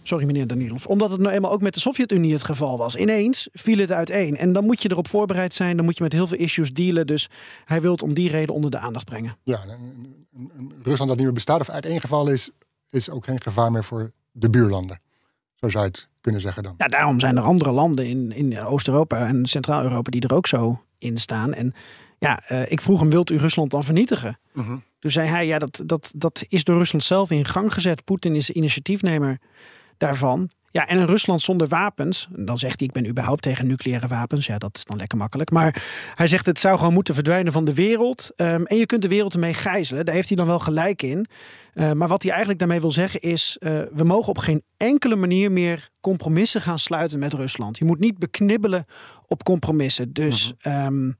[0.10, 0.86] Sorry meneer Danilov.
[0.86, 2.96] Omdat het nou eenmaal ook met de Sovjet-Unie het geval was.
[2.96, 4.38] Ineens viel het uiteen.
[4.38, 5.76] En dan moet je erop voorbereid zijn.
[5.76, 7.08] Dan moet je met heel veel issues dealen.
[7.08, 7.30] Dus
[7.66, 9.38] hij wil het om die reden onder de aandacht brengen.
[9.44, 12.50] Ja, een, een, een Rusland dat niet meer bestaat of uiteengevallen is,
[12.90, 15.00] is ook geen gevaar meer voor de buurlanden.
[15.56, 16.74] Zo zou je het kunnen zeggen dan.
[16.78, 20.82] Ja, daarom zijn er andere landen in, in Oost-Europa en Centraal-Europa die er ook zo
[20.98, 21.54] in staan.
[21.54, 21.74] En
[22.20, 24.40] ja, uh, ik vroeg hem, wilt u Rusland dan vernietigen?
[24.54, 24.84] -hmm.
[25.00, 28.04] Toen zei hij, ja, dat, dat, dat is door Rusland zelf in gang gezet.
[28.04, 29.40] Poetin is de initiatiefnemer
[30.00, 30.50] daarvan.
[30.72, 32.28] Ja, en een Rusland zonder wapens.
[32.32, 34.46] Dan zegt hij, ik ben überhaupt tegen nucleaire wapens.
[34.46, 35.52] Ja, dat is dan lekker makkelijk.
[35.52, 35.84] Maar
[36.16, 38.32] hij zegt, het zou gewoon moeten verdwijnen van de wereld.
[38.36, 40.06] Um, en je kunt de wereld ermee gijzelen.
[40.06, 41.28] Daar heeft hij dan wel gelijk in.
[41.74, 43.58] Uh, maar wat hij eigenlijk daarmee wil zeggen is...
[43.60, 47.78] Uh, we mogen op geen enkele manier meer compromissen gaan sluiten met Rusland.
[47.78, 48.86] Je moet niet beknibbelen
[49.28, 50.14] op compromissen.
[50.14, 50.54] Dus...
[50.60, 50.86] -huh.
[50.86, 51.18] um,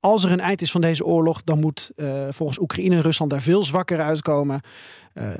[0.00, 3.30] als er een eind is van deze oorlog, dan moet uh, volgens Oekraïne en Rusland
[3.30, 4.60] daar veel zwakker uitkomen.
[5.14, 5.34] Uh,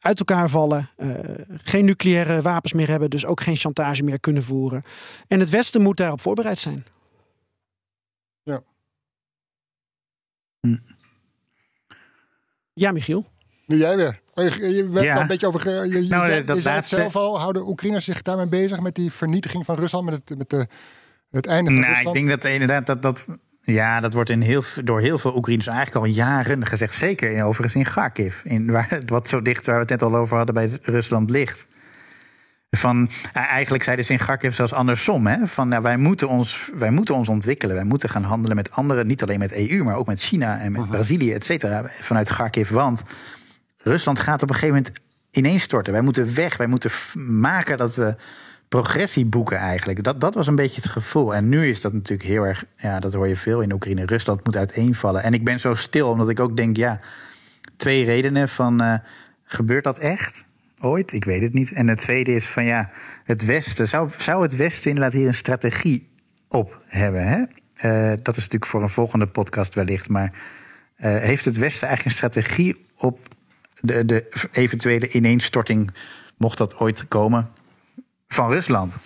[0.00, 4.42] uit elkaar vallen, uh, geen nucleaire wapens meer hebben, dus ook geen chantage meer kunnen
[4.42, 4.82] voeren.
[5.28, 6.84] En het Westen moet daarop voorbereid zijn.
[8.42, 8.62] Ja.
[10.60, 10.76] Hm.
[12.72, 13.26] Ja, Michiel.
[13.66, 14.20] Nu jij weer.
[14.34, 15.20] Je, je werd Ja.
[15.20, 15.68] een beetje over.
[15.70, 17.38] Je, je, Nou, zei, dat je zei het laatste- zelf al.
[17.40, 20.66] Houden Oekraïners zich daarmee bezig met die vernietiging van Rusland, met het, met de,
[21.30, 23.02] het einde van Nou, ik denk dat inderdaad dat.
[23.02, 23.26] dat
[23.62, 26.94] ja, dat wordt in heel, door heel veel Oekraïners eigenlijk al jaren gezegd.
[26.94, 28.40] Zeker in, overigens in Kharkiv.
[28.44, 31.66] In, waar, wat zo dicht waar we het net al over hadden bij Rusland ligt.
[32.70, 35.26] Van, eh, eigenlijk zeiden ze in Kharkiv zelfs andersom.
[35.26, 35.46] Hè?
[35.46, 37.74] Van, nou, wij, moeten ons, wij moeten ons ontwikkelen.
[37.74, 39.06] Wij moeten gaan handelen met anderen.
[39.06, 41.84] Niet alleen met EU, maar ook met China en met Brazilië, et cetera.
[41.86, 42.68] Vanuit Kharkiv.
[42.68, 43.02] Want
[43.76, 45.00] Rusland gaat op een gegeven moment
[45.30, 45.92] ineenstorten.
[45.92, 46.56] Wij moeten weg.
[46.56, 46.90] Wij moeten
[47.40, 48.16] maken dat we
[48.70, 50.02] progressie boeken eigenlijk.
[50.02, 51.34] Dat, dat was een beetje het gevoel.
[51.34, 52.64] En nu is dat natuurlijk heel erg...
[52.76, 54.06] Ja, dat hoor je veel in Oekraïne.
[54.06, 55.22] Rusland moet uiteenvallen.
[55.22, 56.76] En ik ben zo stil omdat ik ook denk...
[56.76, 57.00] Ja,
[57.76, 58.80] twee redenen van...
[58.80, 58.94] eh,
[59.44, 60.44] gebeurt dat echt?
[60.80, 61.12] Ooit?
[61.12, 61.72] Ik weet het niet.
[61.72, 62.90] En het tweede is van ja,
[63.24, 63.88] het Westen.
[63.88, 66.08] Zou, zou het Westen inderdaad hier een strategie
[66.48, 67.26] op hebben?
[67.26, 67.44] Hè?
[67.74, 70.08] Eh, dat is natuurlijk voor een volgende podcast wellicht.
[70.08, 70.32] Maar
[70.96, 73.18] eh, heeft het Westen eigenlijk een strategie op
[73.80, 75.90] de, de eventuele ineenstorting,
[76.36, 77.50] mocht dat ooit komen,
[78.34, 78.98] van Rusland?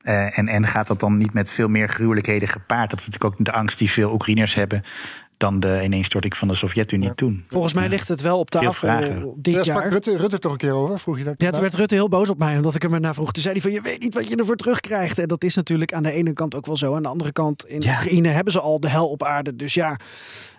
[0.00, 2.90] Eh, en, en gaat dat dan niet met veel meer gruwelijkheden gepaard?
[2.90, 4.84] Dat is natuurlijk ook de angst die veel Oekraïners hebben
[5.40, 7.44] dan de ineenstorting van de Sovjet-Unie toen.
[7.48, 9.32] Volgens mij ligt het wel op tafel vragen.
[9.36, 9.88] dit sprak jaar.
[9.88, 10.98] Rutte, Rutte toch een keer over?
[10.98, 11.34] Vroeg je dat?
[11.38, 13.32] Ja, toen werd Rutte heel boos op mij, omdat ik hem ernaar vroeg.
[13.32, 15.18] Toen zei hij van, je weet niet wat je ervoor terugkrijgt.
[15.18, 16.94] En dat is natuurlijk aan de ene kant ook wel zo.
[16.94, 17.92] Aan de andere kant, in Ja.
[17.92, 19.56] Oekraïne hebben ze al de hel op aarde.
[19.56, 19.96] Dus ja,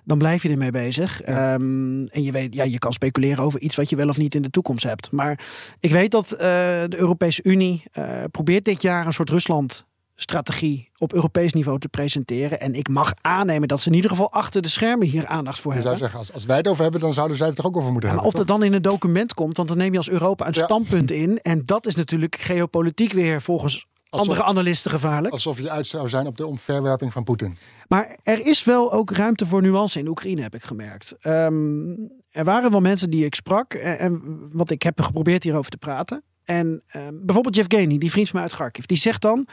[0.04, 1.22] dan blijf je ermee bezig.
[1.22, 4.36] Ehm, en je, weet, ja, je kan speculeren over iets wat je wel of niet
[4.36, 5.12] in de toekomst hebt.
[5.12, 5.40] Maar
[5.80, 6.40] ik weet dat eh,
[6.88, 9.86] de Europese Unie eh, probeert dit jaar een soort Rusland
[10.22, 12.60] strategie op Europees niveau te presenteren.
[12.60, 15.74] En ik mag aannemen dat ze in ieder geval achter de schermen hier aandacht voor
[15.74, 15.90] hebben.
[15.90, 17.92] zou zeggen, als, als wij het over hebben, dan zouden zij het er ook over
[17.92, 18.42] moeten Ja, maar hebben.
[18.42, 20.64] of dat dan in een document komt, want dan neem je als Europa een Ja.
[20.64, 21.40] standpunt in.
[21.42, 25.34] En dat is natuurlijk geopolitiek weer volgens andere analisten gevaarlijk.
[25.34, 27.58] Alsof je uit zou zijn op de omverwerping van Poetin.
[27.88, 31.16] Maar er is wel ook ruimte voor nuance in Oekraïne, heb ik gemerkt.
[31.22, 31.90] Ehm,
[32.32, 35.78] er waren wel mensen die ik sprak, en, en wat ik heb geprobeerd hierover te
[35.78, 36.24] praten.
[36.44, 39.48] En ehm, bijvoorbeeld Yevgeny, die vriend van mij uit Kharkiv, die zegt dan: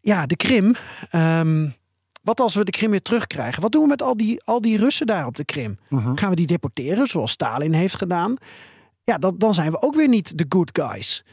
[0.00, 0.74] Ja, de Krim.
[1.10, 1.68] ehm,
[2.22, 3.62] wat als we de Krim weer terugkrijgen?
[3.62, 5.78] Wat doen we met al die, al die Russen daar op de Krim?
[6.14, 8.36] Gaan we die deporteren, zoals Stalin heeft gedaan?
[9.04, 11.24] Ja, dan, dan zijn we ook weer niet de good guys.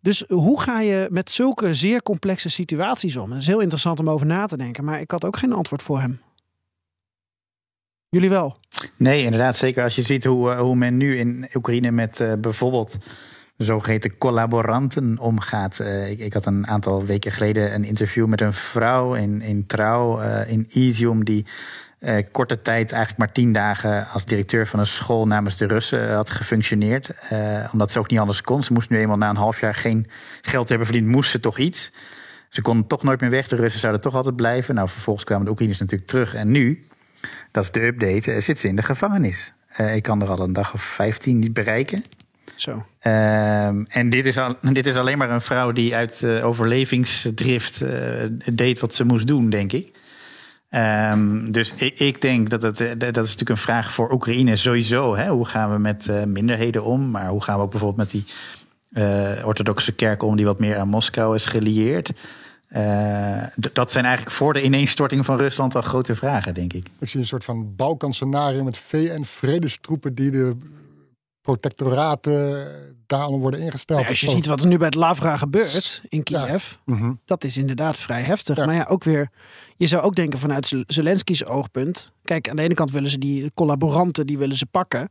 [0.00, 3.30] Dus hoe ga je met zulke zeer complexe situaties om?
[3.30, 5.82] Het is heel interessant om over na te denken, maar ik had ook geen antwoord
[5.82, 6.20] voor hem.
[8.08, 8.56] Jullie wel?
[8.96, 9.56] Nee, inderdaad.
[9.56, 12.96] Zeker als je ziet hoe, eh, hoe men nu in Oekraïne met eh, bijvoorbeeld
[13.56, 15.80] zogeheten collaboranten omgaat.
[15.80, 19.66] Eh, ik, ik had een aantal weken geleden een interview met een vrouw in, in
[19.66, 21.46] Trouw, eh, in Izium, die
[21.98, 26.14] eh, korte tijd, eigenlijk maar tien dagen, als directeur van een school namens de Russen
[26.14, 27.10] had gefunctioneerd.
[27.72, 28.62] Omdat ze ook niet anders kon.
[28.62, 30.06] Ze moest nu eenmaal na een half jaar geen
[30.40, 31.92] geld hebben verdiend, moest ze toch iets.
[32.48, 33.48] Ze kon toch nooit meer weg.
[33.48, 34.74] De Russen zouden toch altijd blijven.
[34.74, 36.34] Nou, vervolgens kwamen de Oekraïners natuurlijk terug.
[36.34, 36.86] En nu
[37.50, 38.40] Dat is de update.
[38.40, 39.52] zit ze in de gevangenis.
[39.94, 42.04] ik kan er al een dag of 15 niet bereiken.
[42.56, 42.84] Zo.
[43.02, 47.84] Ehm, en dit is, al, dit is alleen maar een vrouw die uit overlevingsdrift
[48.52, 50.00] deed wat ze moest doen, denk ik.
[50.74, 55.16] Um, dus ik, ik, denk dat het, dat is natuurlijk een vraag voor Oekraïne sowieso.
[55.16, 55.28] Hè?
[55.28, 57.10] Hoe gaan we met minderheden om?
[57.10, 60.88] Maar hoe gaan we ook bijvoorbeeld met die orthodoxe kerk om die wat meer aan
[60.88, 62.12] Moskou is gelieerd?
[63.72, 66.86] Dat zijn eigenlijk voor de ineenstorting van Rusland al grote vragen, denk ik.
[66.98, 70.56] Ik zie een soort van Balkanscenario met VN-vredestroepen die de
[71.42, 72.66] protectoraten
[73.06, 74.00] daar allemaal worden ingesteld.
[74.00, 77.14] Ja, als je ziet wat er nu bij het Lavra gebeurt in Kiev, mhm.
[77.24, 78.56] dat is inderdaad vrij heftig.
[78.56, 79.30] Maar ja, ook weer,
[79.76, 82.12] je zou ook denken vanuit Zelensky's oogpunt.
[82.24, 85.08] Kijk, aan de ene kant willen ze die collaboranten, die willen ze pakken.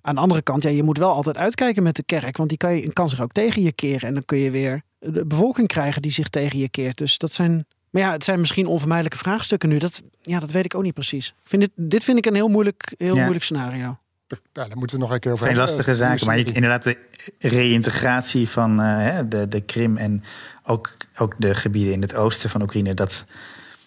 [0.00, 2.58] Aan de andere kant, ja, je moet wel altijd uitkijken met de kerk, want die
[2.58, 4.08] kan, je, kan zich ook tegen je keren.
[4.08, 6.98] En dan kun je weer de bevolking krijgen die zich tegen je keert.
[6.98, 9.78] Dus dat zijn maar ja, het zijn misschien onvermijdelijke vraagstukken nu.
[9.78, 11.34] Dat, ja, dat weet ik ook niet precies.
[11.44, 13.98] Vind dit, dit vind ik een heel moeilijk, heel moeilijk scenario.
[14.28, 16.98] Ja, daar moeten we nog een keer over Geen lastige zaken, maar inderdaad de
[17.38, 20.24] reïntegratie van uh, de, de Krim en
[20.64, 22.94] ook, ook de gebieden in het oosten van Oekraïne.
[22.94, 23.24] Dat,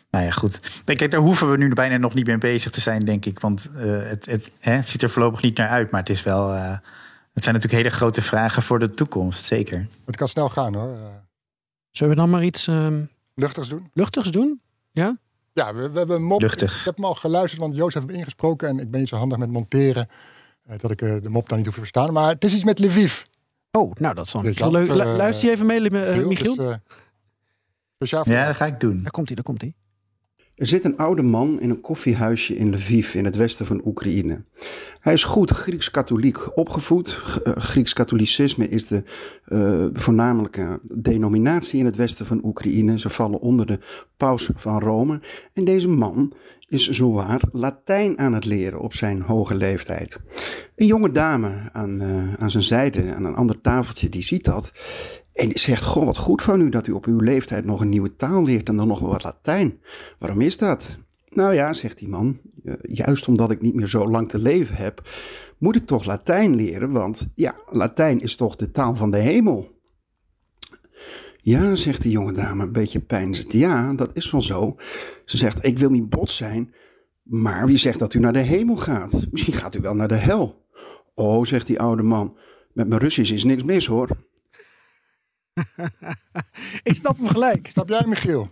[0.09, 0.59] nou ja, goed.
[0.85, 3.39] Kijk, daar hoeven we nu bijna nog niet mee bezig te zijn, denk ik.
[3.39, 6.23] Want uh, het, het, hè, het, ziet er voorlopig niet naar uit, maar het is
[6.23, 6.53] wel.
[6.53, 6.77] Uh,
[7.33, 9.87] het zijn natuurlijk hele grote vragen voor de toekomst, zeker.
[10.05, 10.97] Het kan snel gaan hoor.
[11.91, 12.67] Zullen we dan maar iets.
[12.67, 13.89] Um, luchtigs doen?
[13.93, 14.61] Luchtigs doen?
[14.91, 15.17] Ja?
[15.53, 16.41] Ja, we, we hebben mop.
[16.41, 16.79] Luchtig.
[16.79, 18.67] Ik heb hem al geluisterd, want Joost heeft hem ingesproken.
[18.67, 20.09] En ik ben niet zo handig met monteren.
[20.69, 22.13] Uh, dat ik uh, de mop dan niet hoef te verstaan.
[22.13, 23.21] Maar het is iets met Lviv.
[23.71, 24.87] Oh, nou dat is wel heel leuk.
[24.87, 26.55] Uh, Luister je even mee, Michiel?
[27.97, 29.01] Dus, ja, dat ga ik doen.
[29.01, 29.73] Daar komt hij, daar komt hij.
[30.61, 34.43] Er zit een oude man in een koffiehuisje in Lviv, in het westen van Oekraïne.
[34.99, 37.21] Hij is goed Grieks-katholiek opgevoed.
[37.43, 39.03] Uh, Grieks-katholicisme is de
[39.47, 42.99] uh, voornamelijke denominatie in het westen van Oekraïne.
[42.99, 43.79] Ze vallen onder de
[44.17, 45.19] paus van Rome.
[45.53, 46.33] En deze man
[46.67, 50.19] is zowaar Latijn aan het leren op zijn hoge leeftijd.
[50.75, 54.73] Een jonge dame aan, uh, aan zijn zijde, aan een ander tafeltje, die ziet dat
[55.33, 58.15] en zegt, goh, wat goed van u dat u op uw leeftijd nog een nieuwe
[58.15, 59.79] taal leert en dan nog wel wat Latijn.
[60.17, 60.97] Waarom is dat?
[61.29, 62.39] Nou ja, zegt die man,
[62.81, 65.09] juist omdat ik niet meer zo lang te leven heb,
[65.57, 69.79] moet ik toch Latijn leren, want ja, Latijn is toch de taal van de hemel.
[71.41, 73.53] Ja, zegt de jonge dame, een beetje pijnzend.
[73.53, 74.75] Ja, dat is wel zo.
[75.25, 76.73] Ze zegt, ik wil niet bot zijn,
[77.23, 79.27] maar wie zegt dat u naar de hemel gaat?
[79.31, 80.65] Misschien gaat u wel naar de hel.
[81.13, 82.37] Oh, zegt die oude man,
[82.73, 84.09] met mijn Russisch is niks mis hoor.
[86.89, 87.69] ik snap hem gelijk.
[87.69, 88.47] Snap jij, Michiel?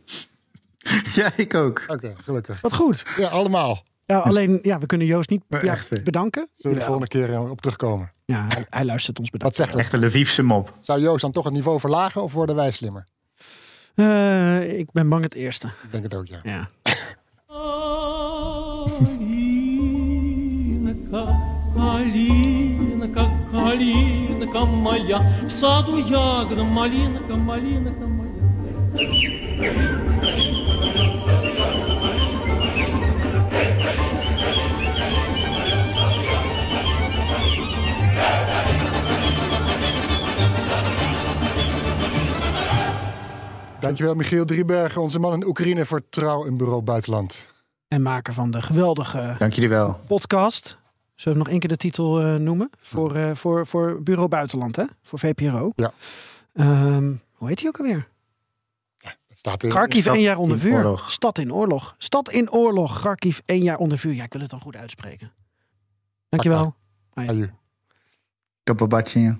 [1.16, 1.84] Ja, ik ook.
[1.88, 2.62] Oké, gelukkig.
[2.62, 3.04] Wat goed.
[3.18, 3.84] Ja, allemaal.
[4.06, 6.50] Ja, alleen, ja, we kunnen Joost niet ja, bedanken.
[6.56, 8.12] Zullen we de volgende keer eh, op terugkomen?
[8.26, 9.58] Ja, hij, hij luistert ons bedankt.
[9.58, 10.74] Wat zegt Echt een Lvivse mop.
[10.82, 13.08] Zou Joost dan toch het niveau verlagen of worden wij slimmer?
[13.96, 15.68] Uh, ik ben bang het eerste.
[15.68, 16.40] Ik denk het ook, ja.
[16.44, 16.68] Ja
[24.49, 28.25] малинка моя, в саду ягода, малинка, малинка моя.
[43.81, 47.47] Dankjewel Michiel Driebergen, onze man in Oekraïne voor Trouw in Bureau Buitenland.
[47.89, 50.01] En maken van de geweldige Dank jullie wel.
[50.07, 50.78] podcast.
[51.20, 52.70] Zullen we nog één keer de titel uh, noemen?
[52.82, 54.84] Voor, uh, voor, voor Bureau Buitenland, hè?
[55.02, 55.72] Voor VPRO.
[55.76, 55.92] Ja.
[56.54, 58.08] Um, hoe heet hij ook alweer?
[58.98, 60.76] Ja, staat in, Kharkiv één jaar onder vuur.
[60.76, 61.12] Oorlog.
[61.12, 61.96] Stad in oorlog.
[61.98, 63.00] Stad in oorlog.
[63.00, 64.14] Kharkiv één jaar onder vuur.
[64.14, 65.34] Ja, ik wil het dan goed uitspreken.
[66.30, 66.76] Dankjewel.
[67.14, 67.52] Aju.
[68.64, 69.40] Kappabatje.